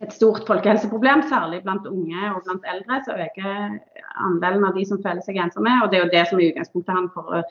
et 0.02 0.14
stort 0.16 0.48
folkehelseproblem, 0.48 1.26
særlig 1.30 1.62
blant 1.66 1.86
unge 1.86 2.32
og 2.32 2.42
blant 2.46 2.66
eldre. 2.72 3.02
Så 3.06 3.14
øker 3.14 3.76
andelen 4.26 4.66
av 4.66 4.74
de 4.78 4.86
som 4.88 5.02
føler 5.04 5.22
seg 5.26 5.38
ensomme. 5.42 5.76
Og 5.84 5.92
det 5.92 6.00
er 6.00 6.06
jo 6.06 6.14
det 6.16 6.24
som 6.30 6.40
er 6.40 6.50
utgangspunktet 6.50 6.96
hans 6.96 7.14
for 7.14 7.44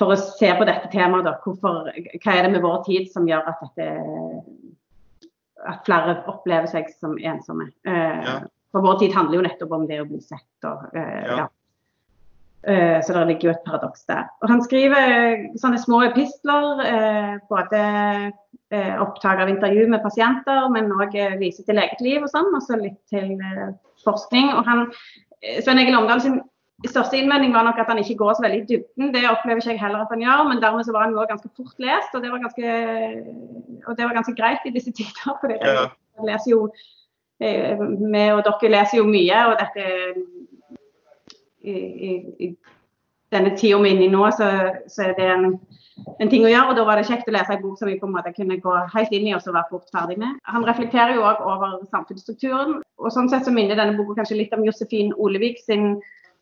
for 0.00 0.14
å 0.14 0.18
se 0.18 0.48
på 0.56 0.66
dette 0.68 0.88
temaet. 0.92 1.26
Da. 1.28 1.36
Hvorfor, 1.44 1.90
hva 1.92 2.34
er 2.34 2.46
det 2.46 2.54
med 2.54 2.64
vår 2.64 2.80
tid 2.88 3.10
som 3.12 3.28
gjør 3.28 3.50
at, 3.50 3.60
dette, 3.66 5.28
at 5.68 5.84
flere 5.88 6.16
opplever 6.30 6.70
seg 6.70 6.88
som 6.96 7.18
ensomme? 7.18 7.70
Eh, 7.84 8.22
ja. 8.24 8.38
For 8.70 8.86
vår 8.86 9.00
tid 9.02 9.16
handler 9.16 9.40
jo 9.40 9.46
nettopp 9.48 9.74
om 9.76 9.86
det 9.90 10.00
å 10.00 10.08
bli 10.08 10.20
sett. 10.22 10.48
Og, 10.64 10.86
ja. 10.94 11.42
ja. 11.42 11.48
Eh, 12.62 13.04
så 13.04 13.12
det 13.12 13.24
ligger 13.26 13.48
jo 13.48 13.54
et 13.54 13.64
paradoks 13.64 14.04
der. 14.10 14.26
Og 14.42 14.50
han 14.52 14.60
skriver 14.64 15.46
sånne 15.60 15.80
små 15.80 16.02
epistler, 16.10 16.82
eh, 16.84 17.34
både 17.48 17.80
eh, 18.70 18.94
opptak 19.00 19.40
av 19.40 19.48
intervju 19.48 19.86
med 19.88 20.04
pasienter, 20.04 20.66
men 20.74 20.92
òg 20.92 21.16
viser 21.40 21.64
til 21.64 21.80
eget 21.80 22.04
liv 22.04 22.20
og 22.20 22.28
sånn, 22.32 22.52
og 22.52 22.64
så 22.66 22.76
litt 22.80 23.00
til 23.08 23.32
forskning. 24.04 24.52
Og 24.58 24.68
han, 24.68 24.88
Svein 25.64 25.80
Egil 25.80 25.96
Omdal 25.96 26.20
sin 26.20 26.40
største 26.88 27.16
innvending 27.16 27.52
var 27.56 27.64
nok 27.64 27.80
at 27.80 27.88
han 27.92 28.00
ikke 28.00 28.18
går 28.20 28.36
så 28.36 28.44
veldig 28.44 28.60
i 28.60 28.68
dybden. 28.68 29.10
Det 29.16 29.24
opplever 29.28 29.60
ikke 29.60 29.74
jeg 29.74 29.82
heller 29.82 30.04
at 30.04 30.12
han 30.12 30.24
gjør, 30.24 30.46
men 30.52 30.60
dermed 30.60 30.84
så 30.84 30.94
var 30.96 31.08
han 31.08 31.16
jo 31.16 31.26
ganske 31.32 31.50
fort 31.56 31.80
lest, 31.80 32.12
og 32.12 32.24
det 32.24 32.32
var 32.32 32.44
ganske, 32.44 32.76
det 33.88 34.04
var 34.04 34.16
ganske 34.16 34.36
greit 34.36 34.68
i 34.68 34.76
disse 34.76 34.92
tider. 34.92 35.36
for 35.40 35.56
ja. 35.56 35.88
leser 36.28 36.52
jo 36.52 36.66
vi 37.40 38.24
og 38.36 38.42
dere 38.44 38.68
leser 38.68 39.00
jo 39.00 39.06
mye, 39.08 39.44
og 39.48 39.56
dette 39.56 39.84
i, 41.62 41.76
i, 42.46 42.56
denne 43.30 43.54
tida 43.56 43.78
vi 43.78 43.90
er 43.90 43.96
inne 43.96 44.06
i 44.08 44.12
nå, 44.12 44.22
så, 44.34 44.48
så 44.90 45.04
er 45.06 45.12
det 45.18 45.26
en, 45.30 45.44
en, 46.16 46.30
ting 46.30 46.44
å 46.44 46.50
gjøre. 46.50 46.72
og 46.72 46.78
Da 46.78 46.86
var 46.88 46.98
det 46.98 47.08
kjekt 47.08 47.28
å 47.30 47.34
lese 47.34 47.54
en 47.54 47.62
bok 47.62 47.78
som 47.78 47.90
vi 47.90 47.98
på 48.00 48.08
en 48.08 48.14
måte 48.16 48.32
kunne 48.36 48.58
gå 48.62 48.76
helt 48.94 49.12
inn 49.14 49.28
i 49.28 49.34
og 49.36 49.44
så 49.44 49.54
være 49.54 49.70
fort 49.70 49.92
ferdig 49.94 50.18
med. 50.22 50.40
Han 50.50 50.66
reflekterer 50.66 51.14
jo 51.18 51.26
òg 51.28 51.44
over 51.46 51.76
samfunnsstrukturen. 51.92 52.80
og 52.98 53.14
Sånn 53.14 53.30
sett 53.30 53.46
så 53.46 53.54
minner 53.54 53.78
denne 53.78 53.98
boka 53.98 54.18
kanskje 54.18 54.40
litt 54.40 54.56
om 54.56 54.66
Josefin 54.66 55.14
Olevik 55.16 55.62
sin 55.62 56.00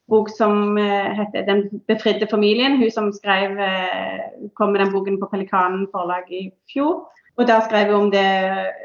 bok 0.08 0.30
som 0.32 0.78
uh, 0.80 1.12
heter 1.18 1.44
'Den 1.44 1.82
befridde 1.90 2.30
familien'. 2.30 2.78
Hun 2.80 2.90
som 2.90 3.12
skrev, 3.12 3.58
uh, 3.60 4.48
kom 4.56 4.72
med 4.72 4.80
den 4.80 4.92
boken 4.92 5.20
på 5.20 5.28
Pelikanen 5.28 5.84
forlag 5.92 6.32
i 6.32 6.48
fjor. 6.72 7.04
Og 7.36 7.46
Der 7.46 7.60
skrev 7.60 7.92
hun 7.92 8.06
om 8.06 8.10
det, 8.10 8.24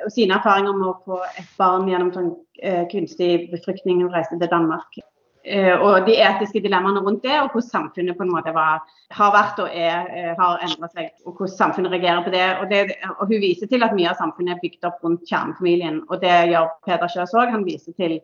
og 0.05 0.11
sine 0.11 0.35
erfaringer 0.35 0.75
med 0.75 0.87
å 0.91 0.99
få 1.05 1.23
et 1.39 1.55
barn 1.57 1.87
gjennom 1.87 2.11
sånn, 2.13 2.35
uh, 2.67 2.83
kunstig 2.91 3.49
befruktning. 3.55 4.03
Hun 4.03 4.11
reiste 4.13 4.37
til 4.37 4.51
Danmark 4.51 4.99
Eh, 4.99 5.12
og 5.83 6.05
de 6.07 6.13
etiske 6.23 6.61
dilemmaene 6.63 7.01
rundt 7.03 7.25
det, 7.25 7.35
og 7.41 7.51
hvordan 7.51 7.69
samfunnet 7.69 8.15
på 8.17 8.23
en 8.23 8.31
måte 8.31 8.53
var, 8.55 8.83
har 9.11 9.31
vært 9.35 9.59
og 9.59 9.69
er, 9.75 10.05
eh, 10.15 10.29
har 10.39 10.61
endret 10.63 10.93
seg. 10.95 11.09
Og 11.25 11.35
hvordan 11.35 11.55
samfunnet 11.57 11.91
reagerer 11.91 12.23
på 12.23 12.31
det. 12.31 12.45
Og, 12.61 12.69
det. 12.69 12.83
og, 13.19 13.25
Hun 13.27 13.41
viser 13.41 13.67
til 13.67 13.83
at 13.83 13.95
mye 13.95 14.09
av 14.11 14.19
samfunnet 14.21 14.55
er 14.55 14.61
bygd 14.63 14.87
opp 14.87 15.03
rundt 15.03 15.27
kjernefamilien. 15.27 15.99
Og 16.09 16.21
det 16.23 16.37
gjør 16.53 16.71
Peder 16.87 17.11
Kjøs 17.11 17.35
òg. 17.35 17.51
Han 17.51 17.67
viser 17.67 17.91
til 17.99 18.21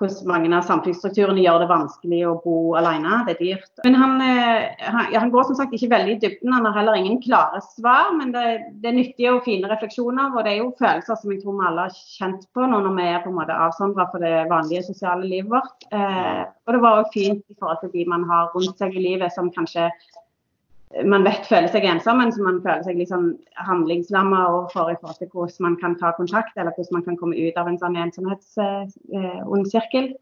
hvordan 0.00 0.28
mange 0.28 0.50
av 0.56 0.64
samfunnsstrukturene 0.66 1.42
gjør 1.44 1.62
det 1.62 1.68
vanskelig 1.70 2.20
å 2.26 2.34
bo 2.42 2.56
alene. 2.78 3.20
Det 3.26 3.34
er 3.34 3.40
dyrt. 3.40 3.82
Men 3.84 3.96
han, 4.00 4.14
eh, 4.24 4.70
han, 4.82 5.10
han 5.14 5.32
går 5.34 5.46
som 5.48 5.58
sagt 5.58 5.74
ikke 5.76 5.90
veldig 5.92 6.16
i 6.16 6.20
dybden. 6.22 6.52
Han 6.56 6.66
har 6.68 6.78
heller 6.78 6.98
ingen 6.98 7.20
klare 7.22 7.60
svar, 7.66 8.12
men 8.16 8.32
det, 8.34 8.44
det, 8.80 8.88
er 8.90 8.96
nyttige 8.98 9.34
og 9.36 9.44
fine 9.46 9.70
refleksjoner. 9.70 10.32
Og 10.32 10.46
det 10.46 10.54
er 10.54 10.62
jo 10.62 10.72
følelser 10.80 11.20
som 11.20 11.34
jeg 11.34 11.42
tror 11.42 11.58
vi 11.58 11.68
alle 11.68 11.86
har 11.86 12.00
kjent 12.16 12.48
på 12.56 12.66
nå 12.66 12.80
når 12.86 12.96
vi 12.98 13.08
er 13.10 13.22
på 13.24 13.32
en 13.32 13.38
måte 13.38 13.60
avsondra 13.66 14.08
fra 14.12 14.22
det 14.22 14.34
vanlige 14.52 14.86
sosiale 14.88 15.28
livet 15.28 15.52
vårt. 15.52 15.86
Eh, 15.92 16.42
og 16.66 16.76
det 16.76 16.82
var 16.82 17.02
òg 17.02 17.12
fint 17.14 17.44
i 17.46 17.58
forhold 17.58 17.84
til 17.84 17.94
de 17.94 18.08
man 18.10 18.26
har 18.30 18.50
rundt 18.56 18.80
seg 18.80 18.96
i 18.96 19.06
livet 19.10 19.34
som 19.34 19.52
kanskje 19.54 19.90
man 21.08 21.24
vet 21.24 21.46
føler 21.48 21.70
seg 21.72 21.86
ensom, 21.88 22.18
men 22.20 22.32
som 22.34 22.44
man 22.46 22.60
føler 22.64 22.82
seg 22.86 22.98
liksom 23.00 23.30
handlingslamma 23.66 24.42
overfor 24.48 24.92
i 24.92 24.98
forhold 25.00 25.18
til 25.20 25.30
hvordan 25.32 25.66
man 25.66 25.78
kan 25.80 25.96
ta 26.00 26.12
kontakt, 26.16 26.52
eller 26.56 26.74
hvordan 26.76 26.98
man 26.98 27.06
kan 27.06 27.16
komme 27.20 27.38
ut 27.38 27.56
av 27.60 27.70
en 27.70 27.80
sånn 27.80 27.96
ensomhetsond 27.96 28.92
eh, 29.16 29.70
sirkel. 29.72 30.12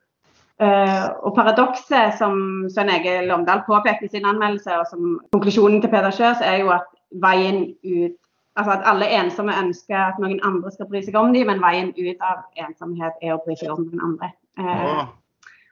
Uh, 0.61 1.09
og 1.24 1.33
Paradokset 1.38 2.18
som 2.18 2.35
Svein 2.68 2.90
Egil 2.92 3.30
Lomdal 3.30 3.62
påpekte 3.64 4.04
i 4.04 4.12
sin 4.12 4.26
anmeldelse, 4.28 4.74
og 4.76 4.90
som 4.90 5.14
konklusjonen 5.33 5.80
til 5.80 5.88
Peder 5.88 6.12
Kjøs, 6.12 6.42
er 6.44 6.61
jo 6.64 6.74
at 6.76 6.90
veien 7.22 7.70
ut 7.85 8.18
Altså 8.59 8.72
at 8.74 8.83
alle 8.90 9.06
ensomme 9.14 9.54
ønsker 9.54 9.94
at 9.94 10.16
noen 10.20 10.40
andre 10.44 10.72
skal 10.74 10.88
bry 10.90 11.00
seg 11.06 11.14
om 11.16 11.30
dem, 11.33 11.46
men 11.48 11.62
veien 11.62 11.92
ut 11.94 12.24
av 12.26 12.40
ensomhet 12.59 13.22
er 13.22 13.37
å 13.37 13.38
bry 13.44 13.54
seg 13.56 13.70
om 13.72 13.87
den 13.88 14.02
andre. 14.04 14.33
Uh, 14.59 15.06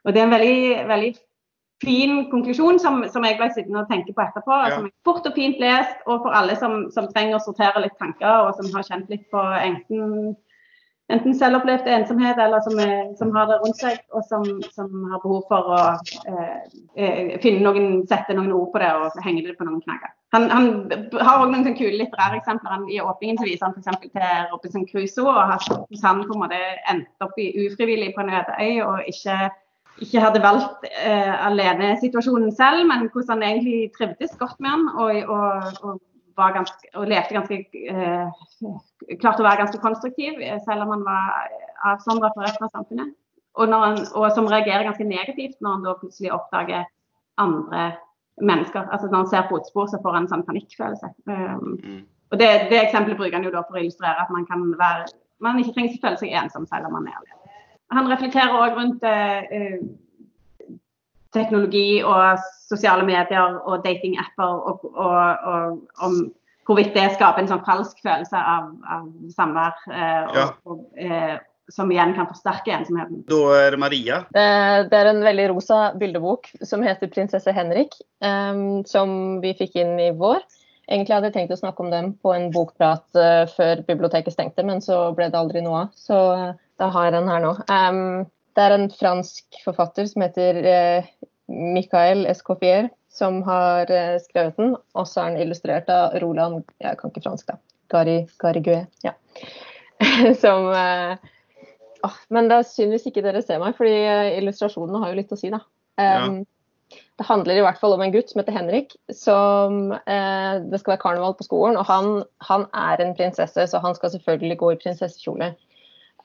og 0.07 0.15
Det 0.15 0.21
er 0.21 0.25
en 0.25 0.33
veldig, 0.33 0.87
veldig 0.87 1.09
fin 1.83 2.25
konklusjon 2.31 2.79
som, 2.79 2.99
som, 3.11 3.23
jeg 3.25 3.39
ble 3.39 3.47
sittende 3.53 3.83
og 3.83 3.89
tenke 3.91 4.13
på 4.15 4.25
etterpå. 4.25 4.59
Ja. 4.65 4.75
Som 4.75 4.89
er 4.89 4.93
fort 5.07 5.29
og 5.29 5.37
fint 5.37 5.61
lest, 5.63 6.03
og 6.07 6.25
for 6.25 6.35
alle 6.35 6.57
som, 6.59 6.85
som, 6.95 7.07
trenger 7.13 7.39
å 7.39 7.43
sortere 7.45 7.85
litt 7.85 7.97
tanker, 8.01 8.45
og 8.45 8.59
som 8.59 8.69
har 8.75 8.87
kjent 8.87 9.11
litt 9.11 9.25
på 9.31 9.41
enten, 9.63 10.35
enten 11.09 11.37
selvopplevd 11.39 11.87
ensomhet, 11.89 12.39
eller 12.41 12.61
som, 12.65 12.75
er, 12.83 13.09
som, 13.19 13.31
har 13.35 13.47
det 13.49 13.59
rundt 13.63 13.79
seg, 13.79 14.01
og 14.11 14.25
som, 14.27 14.43
har 15.13 15.23
behov 15.23 15.45
for 15.49 15.71
å 15.77 15.79
eh, 16.29 16.57
eh, 16.99 17.35
finne 17.43 17.63
noen, 17.63 18.03
sette 18.11 18.35
noen 18.35 18.51
ord 18.57 18.73
på 18.75 18.83
det 18.83 18.91
og 18.99 19.23
henge 19.25 19.45
det 19.47 19.55
på 19.57 19.67
noen 19.69 19.79
knagger. 19.85 20.11
Han, 20.35 20.45
han 20.53 20.67
har 21.25 21.41
òg 21.41 21.49
noen 21.49 21.73
kule 21.73 21.95
litterære 21.95 22.37
eksempler. 22.37 22.75
Han, 22.75 22.83
I 22.91 22.99
åpningen 23.01 23.39
så 23.39 23.47
viser 23.47 23.65
han 23.65 23.79
f.eks. 23.79 24.11
til 24.11 24.51
Robinson 24.51 24.85
Crusoe, 24.91 25.31
og 25.31 25.55
hvordan 25.55 26.03
han 26.03 26.21
på 26.27 26.35
en 26.35 26.43
måte 26.43 26.61
endte 26.91 27.25
opp 27.25 27.39
i 27.41 27.49
ufrivillig 27.63 28.11
på 28.13 28.27
en 28.27 28.35
øde 28.35 28.59
øy 28.59 28.83
og 28.83 29.09
ikke 29.09 29.39
ikke 29.99 30.21
hadde 30.23 30.41
valgt 30.43 30.85
eh, 30.87 31.45
alenesituasjonen 31.45 32.51
selv, 32.55 32.85
men 32.87 33.09
hvordan 33.11 33.41
han 33.41 33.47
egentlig 33.47 33.91
trivdes 33.97 34.35
godt 34.39 34.59
med 34.59 34.69
den. 34.71 34.85
Og, 35.01 35.11
og, 35.35 35.97
og, 36.37 36.51
ganske, 36.55 36.91
og 36.95 37.07
levde 37.11 37.35
ganske 37.35 37.57
eh, 37.91 38.45
Klarte 39.19 39.41
å 39.41 39.47
være 39.47 39.63
ganske 39.63 39.81
konstruktiv, 39.83 40.37
eh, 40.43 40.59
selv 40.67 40.85
om 40.85 40.93
han 40.95 41.07
var 41.07 41.49
avsondra 41.93 42.31
fra 42.35 42.45
resten 42.45 42.67
av 42.67 42.75
samfunnet. 42.75 43.15
Og, 43.59 43.73
han, 43.73 43.97
og, 44.13 44.29
som 44.35 44.47
reagerer 44.47 44.85
ganske 44.87 45.07
negativt 45.07 45.57
når 45.59 45.75
han 45.75 45.87
da 45.87 45.97
plutselig 45.99 46.31
oppdager 46.35 46.85
andre 47.41 47.89
mennesker. 48.39 48.85
Altså 48.87 49.09
Når 49.09 49.17
han 49.17 49.31
ser 49.33 49.49
fotspor, 49.49 49.89
så 49.91 49.99
får 50.03 50.15
han 50.15 50.27
en 50.27 50.31
sånn 50.31 50.45
panikkfølelse. 50.47 51.09
Um, 51.27 51.73
mm. 51.83 52.03
Og 52.29 52.39
det, 52.39 52.49
det 52.71 52.83
eksempelet 52.85 53.19
bruker 53.19 53.35
han 53.35 53.47
jo 53.47 53.51
da 53.51 53.65
for 53.65 53.79
å 53.79 53.81
illustrere 53.81 54.21
at 54.21 54.31
man 54.31 54.45
kan 54.47 54.63
være 54.79 55.09
man 55.43 55.59
ikke 55.59 55.75
trenger 55.75 55.97
å 55.97 56.03
føle 56.03 56.21
seg 56.21 56.35
ensom 56.35 56.67
selv 56.69 56.89
om 56.89 56.97
man 56.97 57.07
er 57.09 57.19
alene 57.19 57.38
han 57.95 58.09
reflekterer 58.11 58.53
òg 58.53 58.77
rundt 58.77 59.05
eh, 59.07 59.79
teknologi 61.33 62.01
og 62.05 62.41
sosiale 62.69 63.05
medier 63.05 63.59
og 63.65 63.83
datingapper 63.85 64.65
og, 64.71 64.85
og, 64.93 65.49
og 65.53 66.05
om 66.05 66.19
hvorvidt 66.69 66.93
det 66.93 67.07
skaper 67.15 67.41
en 67.41 67.49
sånn 67.49 67.65
falsk 67.65 68.01
følelse 68.05 68.37
av, 68.37 68.73
av 68.85 69.05
samvær. 69.33 69.77
Eh, 69.89 70.35
ja. 70.37 70.49
og, 70.69 70.83
eh, 71.01 71.37
som 71.69 71.91
igjen 71.93 72.15
kan 72.17 72.25
forsterke 72.29 72.73
ensomheten. 72.73 73.23
Da 73.29 73.39
er 73.59 73.75
det 73.75 73.79
Maria. 73.81 74.23
Det 74.33 74.97
er 74.97 75.09
en 75.11 75.21
veldig 75.21 75.51
rosa 75.51 75.91
bildebok 76.01 76.49
som 76.65 76.81
heter 76.81 77.11
'Prinsesse 77.11 77.53
Henrik', 77.53 77.99
um, 78.25 78.81
som 78.89 79.37
vi 79.43 79.53
fikk 79.53 79.77
inn 79.77 79.99
i 80.01 80.09
vår. 80.09 80.41
Egentlig 80.89 81.13
hadde 81.13 81.29
jeg 81.29 81.35
tenkt 81.35 81.53
å 81.53 81.59
snakke 81.61 81.85
om 81.85 81.91
dem 81.93 82.15
på 82.25 82.33
en 82.33 82.49
bokprat 82.49 83.05
uh, 83.13 83.45
før 83.53 83.83
biblioteket 83.85 84.33
stengte, 84.33 84.65
men 84.65 84.81
så 84.81 85.11
ble 85.13 85.29
det 85.29 85.37
aldri 85.37 85.61
noe 85.61 85.83
av. 85.83 85.93
Så 85.93 86.17
da 86.79 86.89
har 86.93 87.07
jeg 87.07 87.15
den 87.17 87.29
her 87.31 87.41
nå. 87.43 87.55
Um, 87.69 88.27
det 88.57 88.65
er 88.65 88.75
en 88.75 88.89
fransk 88.91 89.59
forfatter 89.65 90.07
som 90.09 90.25
heter 90.25 90.59
uh, 90.65 91.09
Michael 91.47 92.25
Escoffier, 92.29 92.89
som 93.13 93.41
har 93.47 93.91
uh, 93.91 94.19
skrevet 94.23 94.59
den. 94.59 94.75
Og 94.95 95.09
så 95.09 95.23
er 95.23 95.33
den 95.33 95.47
illustrert 95.47 95.91
av 95.93 96.17
Roland 96.23 96.63
Jeg 96.81 96.99
kan 96.99 97.11
ikke 97.11 97.25
fransk, 97.25 97.51
da. 97.51 97.59
Gari, 97.89 98.21
Garigue. 98.41 98.83
Ja. 99.05 99.15
som 100.43 100.69
uh, 100.71 101.17
oh, 102.07 102.21
Men 102.29 102.51
det 102.51 102.59
er 102.61 102.69
synd 102.69 102.95
hvis 102.95 103.09
ikke 103.09 103.25
dere 103.25 103.43
ser 103.43 103.61
meg, 103.63 103.75
fordi 103.77 103.97
illustrasjonene 104.39 105.03
har 105.03 105.11
jo 105.11 105.19
litt 105.19 105.35
å 105.35 105.39
si, 105.39 105.51
da. 105.53 105.63
Um, 105.99 106.05
ja. 106.05 106.47
Det 107.19 107.25
handler 107.27 107.59
i 107.59 107.63
hvert 107.65 107.79
fall 107.81 107.93
om 107.93 108.01
en 108.01 108.13
gutt 108.13 108.31
som 108.31 108.39
heter 108.39 108.55
Henrik. 108.55 108.93
som 109.13 109.91
eh, 109.91 110.53
Det 110.71 110.79
skal 110.79 110.95
være 110.95 111.01
karneval 111.03 111.35
på 111.37 111.45
skolen, 111.45 111.77
og 111.77 111.85
han, 111.89 112.23
han, 112.47 112.65
er 112.73 113.03
en 113.03 113.15
prinsesse, 113.17 113.65
så 113.67 113.81
han 113.83 113.97
skal 113.97 114.13
selvfølgelig 114.13 114.57
gå 114.61 114.71
i 114.71 114.79
prinsessekjole. 114.79 115.51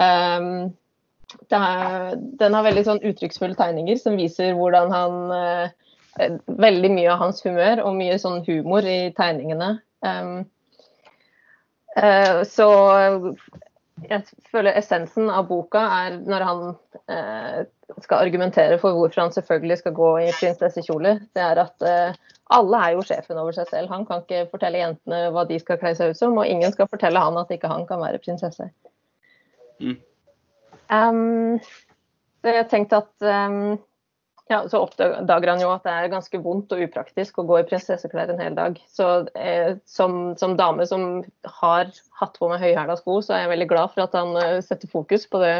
Um, 0.02 0.74
er, 1.50 2.14
den 2.40 2.54
har 2.54 2.66
veldig 2.66 2.84
sånn 2.86 3.02
uttrykksfulle 3.06 3.56
tegninger 3.58 3.98
som 4.00 4.18
viser 4.18 4.54
hvordan 4.58 4.94
han 4.94 5.18
uh, 5.30 5.80
Veldig 6.46 6.92
mye 6.94 7.08
av 7.10 7.18
hans 7.24 7.40
humør 7.42 7.80
og 7.82 7.96
mye 7.98 8.14
sånn 8.22 8.44
humor 8.46 8.86
i 8.86 9.08
tegningene. 9.16 9.80
Um, 10.06 10.44
uh, 11.98 12.44
så 12.46 12.68
jeg 14.04 14.22
føler 14.52 14.78
essensen 14.78 15.26
av 15.26 15.48
boka 15.48 15.82
er 16.04 16.20
når 16.22 16.46
han 16.46 16.62
uh, 17.10 17.66
skal 17.98 18.28
argumentere 18.28 18.78
for 18.78 18.94
hvorfor 18.94 19.24
han 19.24 19.34
selvfølgelig 19.34 19.80
skal 19.82 19.98
gå 19.98 20.12
i 20.22 20.30
prinsessekjole. 20.38 21.16
Det 21.34 21.42
er 21.42 21.64
at 21.64 21.88
alle 22.54 22.86
er 22.86 22.94
jo 22.94 23.02
sjefen 23.10 23.42
over 23.42 23.58
seg 23.58 23.66
selv. 23.74 23.90
Han 23.90 24.06
kan 24.06 24.22
ikke 24.22 24.46
fortelle 24.54 24.84
jentene 24.84 25.34
hva 25.34 25.42
de 25.50 25.58
skal 25.58 25.82
kle 25.82 25.96
seg 25.98 26.14
ut 26.14 26.22
som, 26.22 26.38
og 26.38 26.46
ingen 26.46 26.70
skal 26.78 26.86
fortelle 26.94 27.26
han 27.26 27.42
at 27.42 27.50
ikke 27.50 27.74
han 27.74 27.90
kan 27.90 28.06
være 28.06 28.22
prinsesse. 28.22 28.70
Mm. 29.82 29.98
Um, 30.92 31.58
så 32.44 32.52
jeg 32.52 32.68
tenkte 32.70 33.00
at 33.02 33.26
um, 33.48 33.76
Ja, 34.52 34.58
så 34.68 34.82
oppdager 34.84 35.48
han 35.48 35.62
jo 35.62 35.70
at 35.72 35.86
det 35.86 35.92
er 35.94 36.10
ganske 36.12 36.38
vondt 36.44 36.72
og 36.76 36.82
upraktisk 36.84 37.38
å 37.40 37.46
gå 37.48 37.62
i 37.62 37.64
prinsesseklær 37.64 38.34
en 38.34 38.42
hel 38.44 38.58
dag. 38.58 38.76
Så 38.92 39.06
eh, 39.40 39.78
som, 39.88 40.34
som, 40.36 40.52
dame 40.58 40.84
som 40.84 41.22
har 41.62 41.88
hatt 42.20 42.36
på 42.36 42.50
meg 42.50 42.60
høyhæla 42.60 42.98
sko, 43.00 43.22
så 43.24 43.32
er 43.32 43.46
jeg 43.46 43.54
veldig 43.54 43.70
glad 43.72 43.94
for 43.94 44.04
at 44.04 44.18
han 44.18 44.36
uh, 44.36 44.60
setter 44.60 44.92
fokus 44.92 45.24
på 45.32 45.40
det 45.40 45.54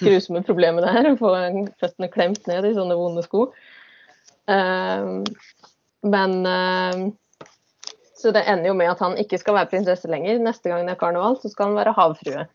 grusomme 0.00 0.42
problemet 0.48 0.82
det 0.82 0.96
er 0.98 1.12
å 1.12 1.20
få 1.20 1.30
føttene 1.78 2.10
klemt 2.10 2.50
ned 2.50 2.66
i 2.66 2.74
sånne 2.74 2.98
vonde 2.98 3.22
sko. 3.22 3.46
Um, 4.50 5.22
men 6.04 6.46
eh, 6.46 7.12
Så 8.18 8.30
det 8.30 8.44
ender 8.48 8.70
jo 8.70 8.76
med 8.76 8.90
at 8.90 9.00
han 9.04 9.16
ikke 9.20 9.38
skal 9.40 9.56
være 9.58 9.70
prinsesse 9.72 10.08
lenger. 10.08 10.38
Neste 10.40 10.70
gang 10.70 10.86
det 10.86 10.94
er 10.94 11.00
karneval, 11.00 11.38
så 11.40 11.50
skal 11.52 11.70
han 11.70 11.78
være 11.78 11.96
havfrue. 11.96 12.46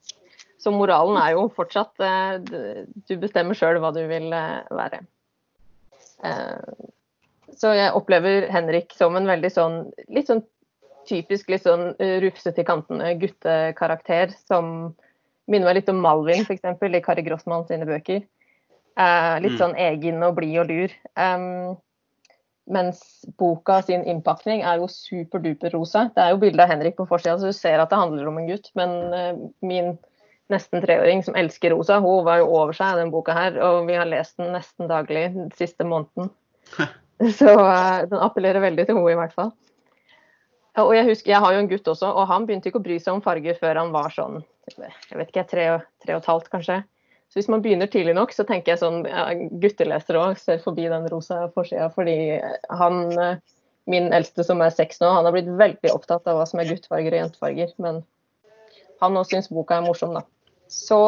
Så 0.60 0.74
moralen 0.76 1.18
er 1.22 1.34
jo 1.38 1.48
fortsatt 1.56 2.04
eh, 2.04 2.40
du 3.08 3.16
bestemmer 3.22 3.58
sjøl 3.58 3.80
hva 3.80 3.94
du 3.96 4.02
vil 4.10 4.28
eh, 4.36 4.72
være. 4.76 5.02
Eh, 6.28 6.88
så 7.60 7.74
jeg 7.76 7.96
opplever 7.96 8.50
Henrik 8.52 8.92
som 8.96 9.16
en 9.16 9.28
veldig 9.28 9.52
sånn 9.56 9.78
litt 10.12 10.30
sånn 10.30 10.44
typisk 11.10 11.50
litt 11.50 11.64
sånn 11.66 11.96
rufsete 12.22 12.62
i 12.62 12.68
kantene 12.68 13.16
guttekarakter 13.18 14.30
som 14.46 14.92
minner 15.50 15.66
meg 15.66 15.80
litt 15.80 15.90
om 15.90 16.04
Malvin 16.04 16.44
f.eks. 16.44 16.68
i 16.70 17.02
Kari 17.02 17.24
Grossmann 17.26 17.66
sine 17.66 17.88
bøker. 17.90 18.22
litt 19.42 19.56
mm. 19.56 19.58
sånn 19.58 19.74
egen 19.80 20.22
og 20.28 20.36
blid 20.38 20.60
og 20.62 20.70
lur. 20.70 20.94
mens 22.70 23.02
boka 23.42 23.80
sin 23.82 24.06
innpakning 24.06 24.62
er 24.62 24.78
jo 24.84 24.92
superduper 24.94 25.74
rosa. 25.74 26.12
Det 26.14 26.22
er 26.22 26.36
jo 26.36 26.42
bilde 26.46 26.62
av 26.62 26.70
Henrik 26.70 27.00
på 27.00 27.08
forsida, 27.10 27.40
så 27.40 27.50
du 27.50 27.58
ser 27.58 27.82
at 27.82 27.90
det 27.90 28.04
handler 28.04 28.30
om 28.30 28.38
en 28.38 28.52
gutt. 28.52 28.70
Men 28.78 28.94
min 29.66 29.96
nesten 30.50 30.82
treåring 30.84 31.24
som 31.24 31.38
elsker 31.38 31.74
rosa, 31.76 32.00
hun 32.04 32.26
var 32.26 32.42
jo 32.42 32.50
over 32.50 32.76
seg 32.76 32.96
i 32.96 33.04
den 33.04 33.14
boka 33.14 33.36
her, 33.38 33.58
og 33.64 33.88
vi 33.90 33.98
har 34.00 34.10
lest 34.10 34.38
den 34.42 34.52
nesten 34.56 34.90
daglig 34.90 35.30
den 35.36 35.50
siste 35.58 35.86
måneden. 35.88 36.32
Så 37.40 37.52
uh, 37.52 38.06
den 38.08 38.22
appellerer 38.24 38.64
veldig 38.64 38.86
til 38.88 38.96
henne 38.96 39.12
i 39.12 39.20
hvert 39.20 39.36
fall. 39.36 39.52
Og 40.80 40.94
jeg 40.96 41.10
husker, 41.10 41.34
jeg 41.34 41.44
har 41.44 41.54
jo 41.54 41.60
en 41.60 41.68
gutt 41.68 41.90
også, 41.92 42.08
og 42.08 42.30
han 42.30 42.46
begynte 42.48 42.70
ikke 42.70 42.80
å 42.80 42.86
bry 42.86 42.96
seg 43.02 43.18
om 43.18 43.24
farger 43.26 43.58
før 43.60 43.82
han 43.82 43.92
var 43.92 44.14
sånn 44.16 44.40
jeg 44.70 45.18
vet 45.18 45.32
ikke, 45.32 45.44
tre, 45.50 45.64
tre 46.04 46.14
og 46.14 46.22
et 46.22 46.28
halvt 46.30 46.52
kanskje. 46.54 46.76
Så 47.30 47.40
hvis 47.40 47.48
man 47.50 47.64
begynner 47.66 47.90
tidlig 47.90 48.14
nok, 48.14 48.32
så 48.34 48.46
tenker 48.46 48.76
jeg 48.76 48.82
sånn 48.84 49.00
ja, 49.10 49.24
Gutteleser 49.62 50.18
òg 50.22 50.38
ser 50.38 50.62
forbi 50.62 50.86
den 50.90 51.08
rosa 51.10 51.48
forsida, 51.56 51.90
fordi 51.96 52.38
han 52.82 53.02
Min 53.90 54.12
eldste 54.14 54.44
som 54.46 54.60
er 54.62 54.70
seks 54.70 55.00
nå, 55.02 55.08
han 55.10 55.26
har 55.26 55.34
blitt 55.34 55.48
veldig 55.58 55.90
opptatt 55.90 56.28
av 56.30 56.38
hva 56.38 56.44
som 56.46 56.60
er 56.62 56.68
guttfarger 56.70 57.16
og 57.16 57.24
jentefarger. 57.24 57.72
Men 57.82 58.04
han 59.02 59.18
òg 59.18 59.26
syns 59.26 59.50
boka 59.50 59.80
er 59.80 59.88
morsom, 59.88 60.14
da 60.14 60.22
så 60.70 61.00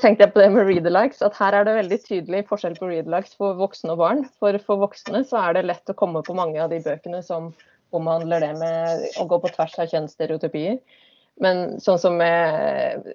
tenkte 0.00 0.26
jeg 0.26 0.32
på 0.34 0.42
det 0.42 0.50
med 0.52 0.68
read-alikes, 0.68 1.22
at 1.24 1.36
her 1.38 1.56
er 1.56 1.64
det 1.68 1.76
veldig 1.78 1.98
tydelig 2.04 2.42
forskjell 2.50 2.76
på 2.78 2.90
read-alikes 2.90 3.36
for 3.38 3.56
voksne 3.58 3.94
og 3.94 4.02
barn. 4.02 4.22
For 4.40 4.58
for 4.64 4.82
voksne 4.82 5.22
så 5.28 5.40
er 5.40 5.56
det 5.56 5.66
lett 5.70 5.92
å 5.92 5.96
komme 5.96 6.24
på 6.26 6.36
mange 6.36 6.60
av 6.62 6.72
de 6.72 6.82
bøkene 6.84 7.22
som 7.24 7.52
omhandler 7.96 8.42
det 8.42 8.52
med 8.60 9.06
å 9.20 9.26
gå 9.30 9.38
på 9.40 9.52
tvers 9.54 9.76
av 9.80 9.92
kjønnsstereotypier. 9.92 10.80
Men 11.40 11.76
sånn 11.84 12.00
som 12.00 12.16
med 12.16 13.08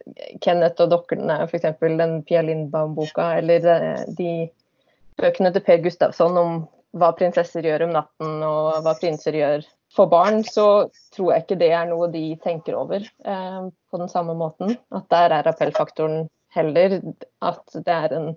Kenneth 0.46 0.84
og 0.84 0.92
dokkene, 0.94 1.40
f.eks. 1.48 1.80
den 1.82 2.20
Pia 2.28 2.44
Lindbaum-boka, 2.46 3.32
eller 3.42 3.66
eh, 3.74 4.04
de 4.18 4.34
bøkene 5.22 5.52
til 5.54 5.66
Per 5.66 5.82
Gustavsson 5.86 6.38
om 6.38 6.62
hva 6.98 7.12
prinsesser 7.16 7.66
gjør 7.66 7.88
om 7.88 7.96
natten 7.96 8.44
og 8.44 8.82
hva 8.84 8.96
prinser 9.00 9.38
gjør 9.38 9.66
for 9.96 10.12
barn 10.12 10.42
så 10.48 10.66
tror 11.16 11.34
jeg 11.34 11.46
ikke 11.46 11.60
det 11.60 11.72
er 11.76 11.90
noe 11.90 12.08
de 12.12 12.24
tenker 12.44 12.78
over 12.80 13.04
eh, 13.04 13.64
på 13.92 14.00
den 14.00 14.12
samme 14.12 14.36
måten. 14.40 14.78
At 14.96 15.10
der 15.12 15.36
er 15.36 15.50
appellfaktoren 15.52 16.30
heller 16.56 17.00
at 17.44 17.76
det 17.76 17.98
er 17.98 18.16
en 18.16 18.30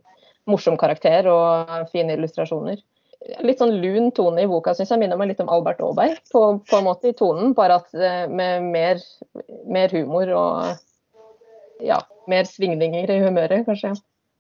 morsom 0.51 0.79
karakter 0.79 1.29
og 1.31 1.91
fine 1.93 2.17
illustrasjoner. 2.19 2.83
Litt 3.47 3.63
sånn 3.63 3.79
lun 3.81 4.11
tone 4.13 4.43
i 4.45 4.49
boka 4.51 4.75
syns 4.77 4.91
jeg 4.93 5.01
minner 5.01 5.17
meg 5.17 5.31
litt 5.31 5.41
om 5.41 5.51
Albert 5.53 5.81
Aaberg 5.81 6.19
på, 6.33 6.43
på, 6.67 6.77
en 6.77 6.89
måte 6.89 7.11
i 7.11 7.17
tonen, 7.17 7.55
bare 7.57 7.79
at 7.81 7.95
eh, 7.95 8.25
med 8.29 8.67
mer, 8.75 9.05
mer 9.71 9.95
humor 9.95 10.35
og 10.35 11.87
ja, 11.87 12.03
mer 12.31 12.51
svingninger 12.51 13.11
i 13.11 13.23
humøret, 13.23 13.65
kanskje 13.67 13.95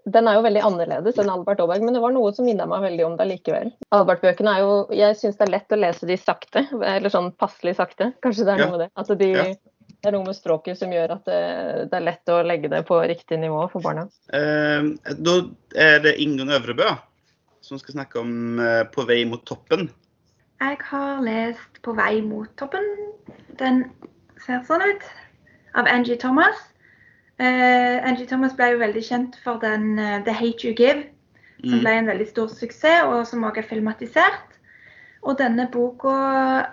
den 0.04 0.28
er 0.28 0.36
jo 0.36 0.44
veldig 0.44 0.62
annerledes 0.66 1.18
enn 1.20 1.30
Albert 1.32 1.62
Aaberg, 1.64 1.84
men 1.84 1.96
det 1.96 2.02
var 2.02 2.12
noe 2.12 2.32
som 2.36 2.44
minnet 2.44 2.68
meg 2.68 2.82
veldig 2.84 3.06
om 3.06 3.14
det 3.16 3.26
likevel. 3.30 3.70
Albert-bøkene 3.96 4.52
er 4.52 4.64
jo 4.64 4.74
Jeg 4.92 5.16
syns 5.20 5.38
det 5.38 5.46
er 5.46 5.54
lett 5.54 5.72
å 5.72 5.78
lese 5.80 6.08
de 6.08 6.18
sakte, 6.20 6.66
eller 6.74 7.12
sånn 7.12 7.30
passelig 7.40 7.78
sakte. 7.80 8.10
Kanskje 8.24 8.44
det 8.44 8.56
er 8.56 8.64
noe 8.64 8.74
med 8.74 8.84
det. 8.84 8.90
At 9.00 9.14
de, 9.22 9.30
ja. 9.32 9.46
det 9.54 10.10
er 10.10 10.16
noe 10.16 10.28
med 10.28 10.36
språket 10.36 10.80
som 10.80 10.92
gjør 10.92 11.16
at 11.16 11.24
det, 11.30 11.40
det, 11.88 11.96
er 11.96 12.06
lett 12.10 12.34
å 12.34 12.42
legge 12.44 12.72
det 12.72 12.82
på 12.90 13.00
riktig 13.08 13.40
nivå 13.40 13.64
for 13.72 13.84
barna. 13.84 14.04
Eh, 14.36 14.92
da 15.16 15.36
er 15.86 16.04
det 16.04 16.18
Ingunn 16.20 16.52
Øvrebø 16.52 16.92
som 17.64 17.80
skal 17.80 17.96
snakke 17.96 18.20
om 18.20 18.60
eh, 18.60 18.84
'På 18.84 19.06
vei 19.08 19.24
mot 19.24 19.40
toppen'. 19.48 19.88
Jeg 20.60 20.78
har 20.90 21.24
lest 21.24 21.80
'På 21.82 21.96
vei 21.96 22.20
mot 22.20 22.48
toppen'. 22.60 22.92
Den 23.58 23.84
ser 24.44 24.60
sånn 24.68 24.84
ut. 24.84 25.02
Av 25.74 25.88
Angie 25.88 26.20
Thomas. 26.20 26.73
Uh, 27.40 27.98
Angie 28.06 28.28
Thomas 28.30 28.52
ble 28.54 28.68
jo 28.70 28.78
veldig 28.78 29.00
kjent 29.02 29.36
for 29.42 29.58
den 29.58 29.96
uh, 29.98 30.20
'The 30.22 30.32
Hate 30.32 30.68
You 30.68 30.74
Give', 30.78 31.06
som 31.64 31.80
mm. 31.80 31.82
ble 31.82 31.94
en 31.98 32.10
veldig 32.10 32.26
stor 32.30 32.50
suksess, 32.52 33.06
og 33.08 33.26
som 33.26 33.42
også 33.42 33.64
er 33.64 33.70
filmatisert. 33.72 34.58
Og 35.24 35.38
denne 35.40 35.66
boka, 35.72 36.14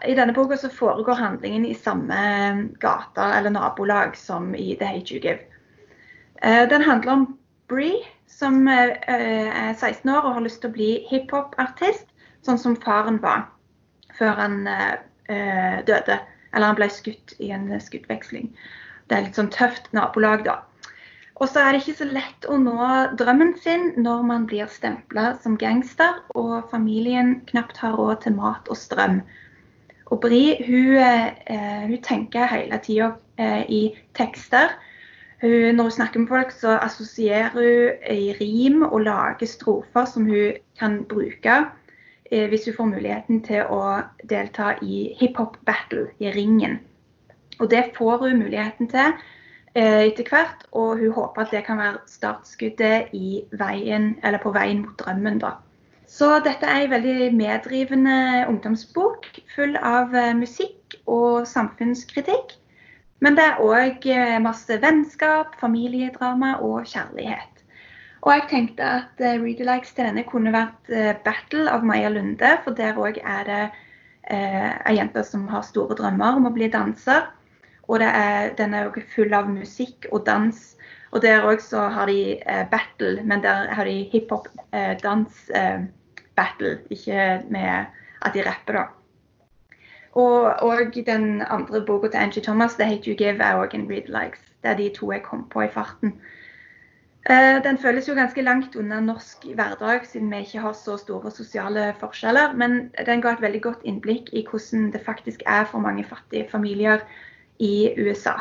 I 0.06 0.14
denne 0.14 0.36
boka 0.36 0.58
så 0.60 0.70
foregår 0.70 1.18
handlingen 1.18 1.66
i 1.66 1.74
samme 1.74 2.18
gata 2.84 3.32
eller 3.38 3.56
nabolag 3.56 4.18
som 4.20 4.54
i 4.56 4.76
'The 4.76 4.86
Hate 4.86 5.16
You 5.16 5.22
Give'. 5.24 5.48
Den 6.70 6.82
handler 6.82 7.12
om 7.12 7.38
Bree, 7.70 8.04
som 8.28 8.68
er 8.68 8.98
16 9.74 10.10
år 10.10 10.22
og 10.22 10.34
har 10.34 10.42
lyst 10.42 10.62
til 10.62 10.70
å 10.70 10.74
bli 10.74 10.90
hiphop-artist, 11.10 12.08
sånn 12.42 12.58
som 12.58 12.76
faren 12.76 13.22
var 13.22 13.46
før 14.18 14.34
han 14.42 14.58
døde. 15.86 16.18
Eller 16.54 16.66
han 16.66 16.76
ble 16.76 16.90
skutt 16.90 17.36
i 17.40 17.52
en 17.54 17.70
skuddveksling 17.80 18.50
det 19.12 19.18
er 19.18 19.26
litt 19.28 19.38
sånn 19.38 19.52
tøft 19.52 19.90
nabolag, 19.92 20.46
da. 20.48 20.62
Og 21.42 21.50
så 21.50 21.60
er 21.60 21.74
det 21.74 21.82
ikke 21.82 21.98
så 22.04 22.06
lett 22.08 22.46
å 22.48 22.56
nå 22.62 22.88
drømmen 23.18 23.56
sin 23.60 23.88
når 24.00 24.22
man 24.30 24.44
blir 24.48 24.70
stempla 24.70 25.34
som 25.42 25.58
gangster 25.60 26.20
og 26.38 26.70
familien 26.72 27.40
knapt 27.50 27.82
har 27.82 27.98
råd 27.98 28.22
til 28.24 28.36
mat 28.38 28.70
og 28.70 28.78
strøm. 28.78 29.24
Og 30.14 30.22
Bri 30.22 30.44
hun, 30.68 31.00
eh, 31.02 31.88
hun 31.90 31.98
tenker 32.06 32.46
hele 32.52 32.78
tida 32.86 33.16
eh, 33.42 33.64
i 33.66 33.82
tekster. 34.14 34.76
Hun, 35.42 35.76
når 35.76 35.90
hun 35.90 35.96
snakker 35.98 36.24
med 36.24 36.30
folk, 36.30 36.54
så 36.54 36.78
assosierer 36.78 37.50
hun 37.58 38.06
i 38.14 38.36
rim 38.38 38.86
og 38.86 39.02
lager 39.08 39.50
strofer 39.50 40.06
som 40.06 40.30
hun 40.30 40.62
kan 40.78 41.02
bruke 41.10 41.58
eh, 42.30 42.46
hvis 42.54 42.70
hun 42.70 42.78
får 42.78 42.92
muligheten 42.94 43.42
til 43.50 43.66
å 43.66 43.82
delta 44.30 44.76
i 44.86 45.10
hiphop-battle 45.18 46.12
i 46.22 46.36
ringen. 46.38 46.78
Og 47.62 47.70
det 47.70 47.92
får 47.98 48.18
hun 48.18 48.40
muligheten 48.42 48.90
til 48.90 49.12
eh, 49.76 50.08
etter 50.10 50.30
hvert, 50.30 50.66
og 50.72 50.98
hun 51.00 51.14
håper 51.14 51.44
at 51.44 51.52
det 51.54 51.66
kan 51.68 51.78
være 51.78 52.02
startskuddet 52.10 53.12
veien, 53.60 54.16
på 54.44 54.54
veien 54.56 54.82
mot 54.82 54.98
drømmen. 55.00 55.38
da. 55.44 55.60
Så 56.10 56.42
dette 56.44 56.66
er 56.68 56.86
en 56.86 56.92
veldig 56.92 57.30
meddrivende 57.38 58.48
ungdomsbok, 58.50 59.30
full 59.56 59.78
av 59.78 60.16
eh, 60.18 60.34
musikk 60.36 60.98
og 61.06 61.46
samfunnskritikk. 61.48 62.58
Men 63.22 63.38
det 63.38 63.46
er 63.46 63.62
òg 63.62 64.08
eh, 64.10 64.40
masse 64.42 64.82
vennskap, 64.82 65.54
familiedrama 65.62 66.56
og 66.66 66.90
kjærlighet. 66.90 67.62
Og 68.22 68.34
jeg 68.34 68.48
tenkte 68.50 68.86
at 68.86 69.22
Reader-likes 69.22 69.94
til 69.94 70.06
denne 70.06 70.24
kunne 70.30 70.54
vært 70.54 70.90
'Battle' 71.26 71.70
av 71.70 71.86
Maja 71.86 72.10
Lunde, 72.10 72.52
for 72.64 72.78
der 72.78 72.94
òg 72.94 73.18
er 73.18 73.48
det 73.48 73.64
ei 74.30 74.94
jente 74.94 75.24
som 75.26 75.48
har 75.50 75.66
store 75.66 75.98
drømmer 75.98 76.38
om 76.38 76.46
å 76.46 76.54
bli 76.54 76.68
danser. 76.70 77.26
Og 77.92 78.00
er, 78.00 78.56
den 78.56 78.72
er 78.74 78.88
jo 78.88 79.04
full 79.16 79.34
av 79.36 79.50
musikk 79.52 80.08
og 80.16 80.24
dans. 80.26 80.56
Og 81.12 81.22
der 81.22 81.44
òg 81.44 81.60
har 81.92 82.06
de 82.08 82.40
eh, 82.40 82.64
battle, 82.72 83.20
men 83.28 83.44
der 83.44 83.68
har 83.76 83.84
de 83.84 84.08
hiphop-dans-battle, 84.14 86.72
eh, 86.72 86.80
ikke 86.90 87.42
med 87.52 87.86
at 88.22 88.34
de 88.34 88.44
rapper, 88.48 88.74
da. 88.74 88.84
Og, 90.12 90.64
og 90.64 90.80
den 91.06 91.42
andre 91.42 91.86
boka 91.86 92.08
til 92.08 92.18
Angie 92.18 92.44
Thomas, 92.44 92.76
'The 92.76 92.86
Hate 92.86 93.12
You 93.12 93.16
Give', 93.16 93.44
er 93.44 93.60
òg 93.60 93.76
en 93.76 93.90
read 93.90 94.08
likes. 94.08 94.40
Det 94.64 94.72
er 94.72 94.78
de 94.78 94.90
to 94.96 95.12
jeg 95.12 95.24
kom 95.24 95.50
på 95.50 95.62
i 95.62 95.68
farten. 95.68 96.22
Uh, 97.30 97.64
den 97.64 97.78
føles 97.78 98.10
jo 98.10 98.14
ganske 98.14 98.42
langt 98.42 98.76
unna 98.76 99.00
norsk 99.00 99.46
hverdag, 99.56 100.06
siden 100.06 100.32
vi 100.32 100.38
ikke 100.38 100.60
har 100.60 100.74
så 100.74 100.98
store 100.98 101.32
sosiale 101.32 101.96
forskjeller. 102.00 102.54
Men 102.54 102.92
den 103.06 103.22
ga 103.22 103.32
et 103.32 103.42
veldig 103.42 103.62
godt 103.62 103.80
innblikk 103.84 104.30
i 104.34 104.48
hvordan 104.50 104.92
det 104.92 105.02
faktisk 105.06 105.44
er 105.46 105.66
for 105.66 105.80
mange 105.80 106.04
fattige 106.04 106.48
familier 106.52 107.00
i 107.60 107.94
USA. 107.98 108.40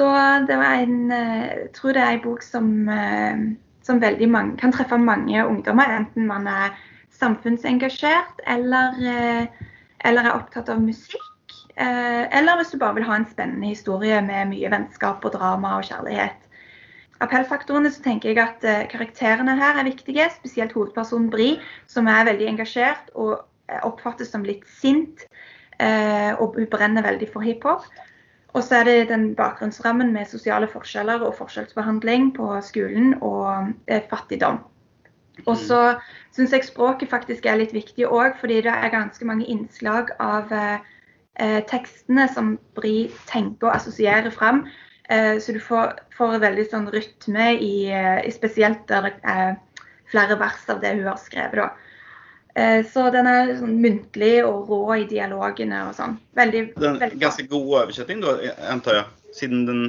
Så 0.00 0.06
det 0.48 0.56
var 0.56 0.80
en 0.80 1.10
Jeg 1.10 1.56
eh, 1.62 1.66
tror 1.76 1.92
det 1.92 2.02
er 2.02 2.14
en 2.16 2.22
bok 2.24 2.42
som, 2.42 2.88
eh, 2.88 3.40
som 3.82 4.00
mange, 4.00 4.56
kan 4.56 4.72
treffe 4.72 4.98
mange 4.98 5.46
ungdommer. 5.46 5.84
Enten 5.98 6.26
man 6.26 6.46
er 6.46 6.76
samfunnsengasjert 7.10 8.40
eller, 8.46 8.94
eh, 8.96 9.46
eller 10.04 10.22
er 10.22 10.38
opptatt 10.38 10.68
av 10.68 10.80
musikk. 10.80 11.26
Eller 11.76 12.56
hvis 12.56 12.72
du 12.72 12.78
bare 12.78 12.94
vil 12.94 13.04
ha 13.04 13.14
en 13.16 13.26
spennende 13.26 13.66
historie 13.66 14.20
med 14.20 14.50
mye 14.50 14.70
vennskap 14.70 15.24
og 15.24 15.32
drama 15.32 15.78
og 15.78 15.84
kjærlighet. 15.84 16.36
appellfaktorene 17.20 17.90
så 17.90 18.02
tenker 18.02 18.28
jeg 18.28 18.38
at 18.38 18.90
karakterene 18.90 19.56
her 19.56 19.78
er 19.78 19.84
viktige. 19.84 20.28
Spesielt 20.30 20.72
hovedpersonen 20.72 21.30
Bri, 21.30 21.60
som 21.86 22.06
er 22.06 22.24
veldig 22.24 22.48
engasjert 22.48 23.10
og 23.14 23.40
oppfattes 23.82 24.30
som 24.30 24.44
litt 24.44 24.64
sint. 24.68 25.24
Eh, 25.80 26.32
og 26.36 26.58
hun 26.58 26.68
brenner 26.70 27.06
veldig 27.06 27.28
for 27.32 27.46
hiphop. 27.46 27.86
Og 28.52 28.64
så 28.66 28.80
er 28.80 28.84
det 28.84 29.08
den 29.08 29.34
bakgrunnsrammen 29.38 30.12
med 30.12 30.26
sosiale 30.26 30.66
forskjeller 30.68 31.22
og 31.22 31.36
forskjellsbehandling 31.38 32.32
på 32.36 32.50
skolen 32.66 33.14
og 33.22 33.70
eh, 33.86 34.02
fattigdom. 34.10 34.58
Og 35.46 35.56
så 35.56 35.80
syns 36.34 36.52
jeg 36.52 36.66
språket 36.66 37.08
faktisk 37.08 37.46
er 37.46 37.60
litt 37.60 37.72
viktig 37.72 38.08
òg, 38.08 38.36
fordi 38.40 38.60
det 38.66 38.72
er 38.72 38.92
ganske 38.92 39.24
mange 39.24 39.46
innslag 39.48 40.10
av 40.20 40.52
eh, 40.52 40.78
eh, 41.40 41.60
tekstene 41.70 42.26
som 42.34 42.56
Bri 42.76 43.10
tenker 43.30 43.70
og 43.70 43.76
assosierer 43.78 44.34
fram. 44.34 44.64
Eh, 45.08 45.38
så 45.40 45.54
du 45.56 45.60
får, 45.62 45.96
får 46.16 46.40
veldig 46.42 46.66
sånn 46.70 46.90
rytme 46.92 47.52
i, 47.56 47.74
i, 47.94 48.34
spesielt 48.34 48.84
der 48.90 49.08
det 49.08 49.14
er 49.22 49.56
flere 50.10 50.36
vers 50.40 50.66
av 50.68 50.82
det 50.82 50.96
hun 50.98 51.08
har 51.08 51.22
skrevet. 51.22 51.62
da. 51.62 51.89
Eh, 52.58 52.84
så 52.90 53.10
den 53.14 53.26
er 53.30 53.52
sånn 53.60 53.76
muntlig 53.82 54.44
og 54.44 54.70
rå 54.70 54.80
i 54.98 55.04
dialogene 55.10 55.84
og 55.88 55.94
sånn. 55.94 56.16
Veldig, 56.38 56.62
Den 56.80 56.98
veldig 57.00 57.20
ganske 57.20 57.46
god 57.50 57.74
oversetting, 57.84 58.22
da, 58.24 58.36
antar 58.72 58.94
jeg? 59.00 59.04
Siden 59.34 59.66
den 59.68 59.82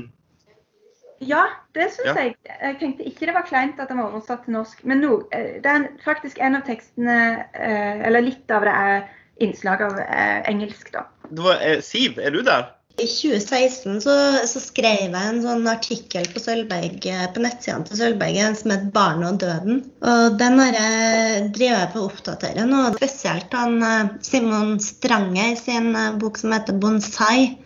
Ja, 1.21 1.43
det 1.73 1.91
syns 1.93 2.07
Ja. 2.07 2.13
jeg. 2.23 2.35
Jeg 2.61 2.77
tenkte 2.79 3.05
ikke 3.05 3.27
det 3.27 3.33
var 3.35 3.45
kleint 3.45 3.79
at 3.79 3.89
den 3.89 3.97
var 3.97 4.09
oversatt 4.09 4.43
til 4.45 4.53
norsk. 4.53 4.79
Men 4.83 5.01
no, 5.01 5.21
den, 5.31 5.61
det 5.61 5.71
er 5.71 5.87
faktisk 6.03 6.39
en 6.41 6.55
av 6.55 6.61
tekstene, 6.65 7.45
eh, 7.53 8.05
eller 8.07 8.21
litt 8.25 8.49
av 8.51 8.65
det, 8.65 8.73
er 8.73 9.03
innslag 9.41 9.81
av 9.81 9.99
eh, 9.99 10.41
engelsk, 10.49 10.91
da. 10.93 11.05
det 11.29 11.43
var, 11.43 11.61
eh, 11.61 11.79
Siv, 11.81 12.17
er 12.17 12.29
du 12.33 12.41
der? 12.41 12.71
I 13.01 13.07
2016 13.07 14.01
så, 14.03 14.13
så 14.45 14.59
skrev 14.61 15.15
jeg 15.15 15.29
en 15.29 15.41
sånn 15.41 15.65
artikkel 15.69 16.27
på, 16.29 16.41
Sølberg, 16.43 17.07
på 17.33 17.41
nettsidene 17.41 17.87
til 17.87 17.97
Sølvbergen 17.97 18.57
som 18.59 18.73
het 18.75 18.83
'Barnet 18.93 19.29
og 19.31 19.39
døden'. 19.41 19.81
Og 20.11 20.37
Den 20.37 20.59
har 20.61 20.77
jeg 20.77 21.47
drevet 21.57 21.95
på 21.95 22.03
å 22.03 22.11
oppdatere 22.11 22.67
nå. 22.69 22.83
Spesielt 22.99 23.57
han 23.57 23.81
eh, 23.87 24.13
Simon 24.25 24.75
Stranger 24.83 25.55
sin 25.57 25.95
eh, 25.95 26.13
bok 26.21 26.37
som 26.37 26.53
heter 26.53 26.77
'Bonsai'. 26.77 27.57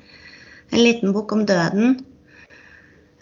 En 0.71 0.83
liten 0.83 1.11
bok 1.13 1.35
om 1.35 1.43
døden. 1.45 1.99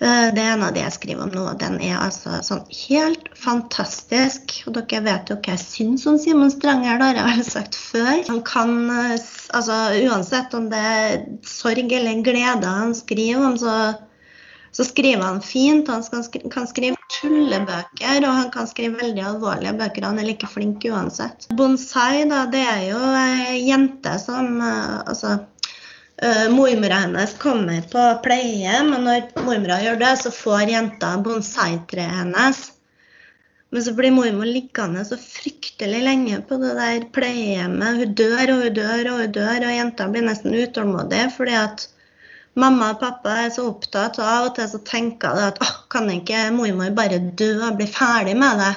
Eh, 0.02 0.34
Det 0.34 0.42
er 0.42 0.54
en 0.54 0.64
av 0.66 0.74
de 0.74 0.82
jeg 0.82 0.96
skriver 0.96 1.24
om 1.24 1.34
nå. 1.34 1.44
Den 1.62 1.78
er 1.82 2.00
altså 2.02 2.40
sånn 2.46 2.64
helt 2.88 3.30
fantastisk. 3.38 4.56
Og 4.68 4.78
dere 4.78 5.04
vet 5.06 5.30
jo 5.30 5.38
hva 5.38 5.54
jeg 5.54 5.64
syns 5.64 6.08
om 6.10 6.18
Simon 6.18 6.52
Stranger, 6.52 6.98
det 6.98 7.10
har 7.10 7.20
jeg 7.20 7.30
vel 7.30 7.52
sagt 7.52 7.78
før. 7.78 8.24
Han 8.30 8.42
kan, 8.48 8.74
eh, 8.90 9.28
altså 9.54 9.78
uansett 10.08 10.54
om 10.58 10.70
det 10.74 10.82
er 10.96 11.22
sorg 11.46 11.92
eller 11.92 12.26
glede 12.26 12.66
han 12.66 12.96
skriver 12.98 13.46
om, 13.46 13.58
så, 13.58 13.78
så 14.74 14.88
skriver 14.90 15.24
han 15.24 15.42
fint. 15.46 15.88
Han 15.88 16.04
kan 16.50 16.68
skrive 16.68 16.98
tullebøker, 17.14 18.26
og 18.26 18.34
han 18.42 18.52
kan 18.52 18.68
skrive 18.68 18.98
veldig 19.00 19.24
alvorlige 19.30 19.78
bøker. 19.78 20.10
Han 20.10 20.20
er 20.20 20.32
like 20.32 20.50
flink 20.50 20.84
uansett. 20.90 21.48
Bonsai, 21.54 22.26
da, 22.30 22.46
det 22.50 22.66
er 22.66 22.86
jo 22.90 23.02
ei 23.22 23.62
jente 23.70 24.18
som 24.20 24.58
eh, 24.58 25.02
altså 25.06 25.38
Uh, 26.22 26.46
mormora 26.54 26.94
hennes 26.94 27.34
kommer 27.42 27.82
på 27.90 28.02
pleie, 28.24 28.74
men 28.86 29.08
når 29.08 29.32
mormora 29.48 29.80
gjør 29.82 29.98
det, 29.98 30.12
så 30.22 30.32
får 30.32 30.70
jenta 30.70 31.16
bonsai-treet 31.26 32.20
hennes. 32.20 32.60
Men 33.74 33.84
så 33.84 33.96
blir 33.98 34.14
mormor 34.14 34.46
liggende 34.46 35.02
så 35.10 35.18
fryktelig 35.18 36.04
lenge 36.06 36.38
på 36.46 36.60
det 36.62 36.76
der 36.78 37.08
pleiehjemmet. 37.16 37.98
Hun 37.98 38.14
dør 38.20 38.54
og 38.54 38.62
hun 38.62 38.78
dør 38.78 39.10
og 39.10 39.24
hun 39.24 39.34
dør, 39.40 39.66
og 39.66 39.74
jenta 39.74 40.08
blir 40.14 40.28
nesten 40.28 40.54
utålmodig 40.54 41.24
fordi 41.34 41.58
at 41.58 41.88
mamma 42.54 42.92
og 42.94 43.02
pappa 43.02 43.34
er 43.48 43.50
så 43.56 43.66
opptatt, 43.72 44.22
og 44.22 44.30
av 44.36 44.52
og 44.52 44.56
til 44.60 44.70
så 44.70 44.84
tenker 44.86 45.34
hun 45.34 45.48
at 45.48 45.62
åh, 45.66 45.76
kan 45.90 46.14
ikke 46.14 46.46
mormor 46.54 46.94
bare 46.94 47.18
dø 47.42 47.56
og 47.72 47.82
bli 47.82 47.90
ferdig 47.90 48.38
med 48.38 48.62
det? 48.62 48.74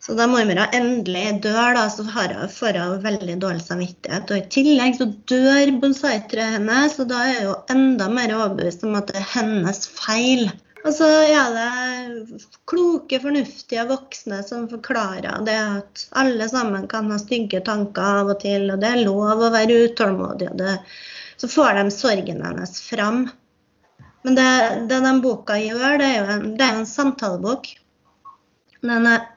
Så 0.00 0.14
da 0.16 0.24
mormora 0.30 0.64
endelig 0.72 1.42
dør, 1.44 1.74
da, 1.76 1.84
så 1.92 2.06
får 2.08 2.78
hun 2.78 3.02
veldig 3.04 3.36
dårlig 3.42 3.60
samvittighet. 3.66 4.30
Og 4.32 4.38
i 4.38 4.48
tillegg 4.54 4.96
så 4.96 5.06
dør 5.28 5.72
bonsai-treet 5.82 6.56
hennes, 6.56 6.96
og 7.02 7.10
da 7.10 7.20
er 7.28 7.42
hun 7.44 7.74
enda 7.74 8.06
mer 8.08 8.32
overbevist 8.38 8.86
om 8.88 8.96
at 8.96 9.10
det 9.12 9.20
er 9.20 9.26
hennes 9.34 9.84
feil. 9.92 10.46
Og 10.80 10.94
så 10.96 11.04
er 11.28 11.50
det 11.52 12.38
kloke, 12.70 13.18
fornuftige 13.20 13.84
voksne 13.90 14.38
som 14.46 14.64
forklarer 14.70 15.42
det 15.44 15.56
at 15.60 16.04
alle 16.16 16.46
sammen 16.48 16.86
kan 16.88 17.10
ha 17.12 17.18
stygge 17.20 17.60
tanker 17.66 18.22
av 18.22 18.32
og 18.32 18.40
til, 18.40 18.70
og 18.72 18.80
det 18.80 18.94
er 18.94 19.02
lov 19.04 19.44
å 19.44 19.50
være 19.52 19.82
utålmodig. 19.90 20.48
og 20.54 20.62
det, 20.62 20.78
Så 21.36 21.50
får 21.52 21.76
de 21.76 21.84
sorgen 21.92 22.40
hennes 22.46 22.80
fram. 22.86 23.26
Men 24.24 24.40
det, 24.40 24.48
det 24.88 25.02
den 25.04 25.20
boka 25.20 25.58
gjør, 25.60 26.00
det 26.00 26.08
er 26.08 26.16
jo 26.16 26.32
en, 26.38 26.48
det 26.56 26.64
er 26.64 26.80
en 26.80 26.88
samtalebok. 26.88 27.68
Den 28.80 29.06
er 29.08 29.28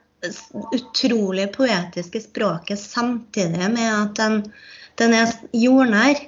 utrolig 0.74 1.48
poetiske 1.54 2.20
språket 2.20 2.80
samtidig 2.80 3.70
med 3.72 3.90
at 3.90 4.14
den, 4.20 4.38
den 5.00 5.16
er 5.16 5.34
jordnær. 5.52 6.22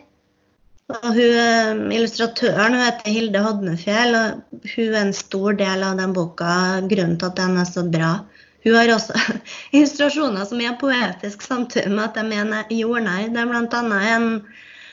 Og 0.86 1.06
hun, 1.16 1.88
illustratøren 1.90 2.76
hun 2.76 2.84
heter 2.84 3.10
Hilde 3.10 3.42
Hodnefjell, 3.42 4.14
og 4.14 4.68
hun 4.74 4.92
er 4.92 5.00
en 5.00 5.16
stor 5.16 5.56
del 5.58 5.82
av 5.82 5.96
den 5.98 6.12
boka, 6.14 6.50
grunnen 6.86 7.16
til 7.18 7.30
at 7.30 7.40
den 7.40 7.56
er 7.58 7.66
så 7.66 7.82
bra. 7.90 8.12
Hun 8.66 8.74
har 8.74 8.92
også 8.94 9.18
illustrasjoner 9.76 10.46
som 10.46 10.62
er 10.62 10.78
poetiske 10.80 11.46
samtidig 11.46 11.90
med 11.94 12.04
at 12.06 12.20
de 12.20 12.38
er 12.60 12.78
jordnær. 12.78 13.26
Det 13.34 13.42
er 13.42 13.50
bl.a. 13.50 14.00
en 14.14 14.30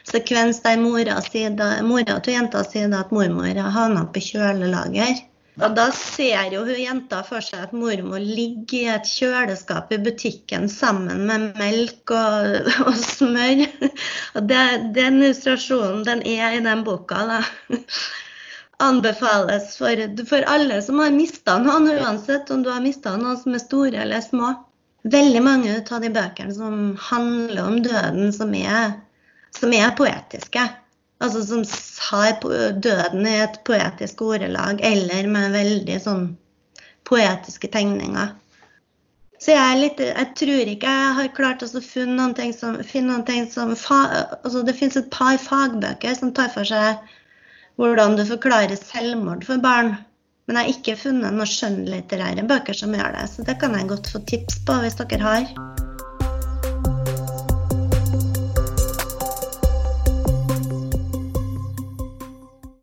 sekvens 0.10 0.60
der 0.66 0.82
mora, 0.82 1.20
sier 1.26 1.54
da, 1.58 1.76
mora 1.86 2.18
til 2.24 2.38
jenta 2.38 2.64
sier 2.68 2.92
at 2.98 3.14
mormor 3.16 3.54
har 3.54 3.74
havna 3.78 4.06
på 4.14 4.22
kjølelager. 4.32 5.22
Og 5.62 5.76
da 5.78 5.86
ser 5.94 6.50
jo 6.54 6.64
hun 6.66 6.80
jenta 6.82 7.20
for 7.28 7.44
seg 7.46 7.68
at 7.68 7.76
mormor 7.78 8.24
ligger 8.24 8.80
i 8.80 8.96
et 8.96 9.06
kjøleskap 9.10 9.92
i 9.94 10.00
butikken 10.02 10.66
sammen 10.72 11.28
med 11.30 11.52
melk 11.60 12.14
og, 12.16 12.58
og 12.88 12.98
smør. 12.98 13.62
Og 14.34 14.50
det, 14.50 14.64
den 14.98 15.22
illustrasjonen 15.22 16.02
den 16.08 16.26
er 16.26 16.58
i 16.58 16.64
den 16.66 16.82
boka. 16.88 17.22
da. 17.30 17.42
Anbefales 18.82 19.78
for, 19.78 20.02
for 20.28 20.50
alle 20.50 20.82
som 20.82 21.00
har 21.00 21.14
mista 21.14 21.60
noen, 21.62 21.92
uansett 22.02 22.50
om 22.52 22.66
du 22.66 22.72
har 22.74 22.82
mista 22.84 23.14
noen 23.20 23.38
som 23.40 23.54
er 23.54 23.62
store 23.62 24.02
eller 24.08 24.26
små. 24.26 24.56
Veldig 25.14 25.44
mange 25.46 25.78
av 25.84 26.02
de 26.02 26.10
bøkene 26.16 26.56
som 26.56 26.96
handler 27.12 27.62
om 27.62 27.82
døden, 27.86 28.34
som 28.34 28.56
er, 28.58 28.96
som 29.54 29.76
er 29.76 29.94
poetiske. 30.00 30.66
Altså 31.22 31.44
som 31.46 31.62
har 32.10 32.40
døden 32.84 33.28
i 33.28 33.36
et 33.44 33.60
poetisk 33.68 34.22
ordelag, 34.26 34.82
eller 34.84 35.28
med 35.32 35.54
veldig 35.56 36.00
sånn 36.04 36.24
poetiske 37.08 37.70
tegninger. 37.72 38.34
Så 39.44 39.52
jeg, 39.52 39.80
litt, 39.82 40.00
jeg 40.00 40.30
tror 40.40 40.70
ikke 40.72 40.92
jeg 40.92 41.16
har 41.18 41.34
klart 41.36 41.66
å 41.66 41.82
finne 41.84 42.16
noen 42.16 42.36
ting 42.38 42.54
som, 42.56 42.78
noen 42.80 43.26
ting 43.28 43.50
som 43.52 43.74
fa, 43.76 44.00
altså 44.40 44.64
Det 44.64 44.76
finnes 44.78 44.96
et 45.02 45.12
par 45.12 45.36
fagbøker 45.42 46.16
som 46.16 46.32
tar 46.36 46.52
for 46.54 46.68
seg 46.68 47.02
hvordan 47.82 48.16
du 48.16 48.24
forklarer 48.30 48.80
selvmord 48.80 49.44
for 49.48 49.60
barn. 49.60 49.98
Men 50.48 50.60
jeg 50.60 50.64
har 50.64 50.74
ikke 50.78 51.00
funnet 51.06 51.36
noen 51.36 51.50
skjønnlitterære 51.50 52.48
bøker 52.48 52.78
som 52.78 52.96
gjør 52.96 53.16
det, 53.18 53.30
så 53.32 53.48
det 53.48 53.60
kan 53.60 53.76
jeg 53.76 53.92
godt 53.92 54.12
få 54.16 54.24
tips 54.32 54.64
på 54.68 54.80
hvis 54.84 55.00
dere 55.02 55.24
har. 55.24 55.73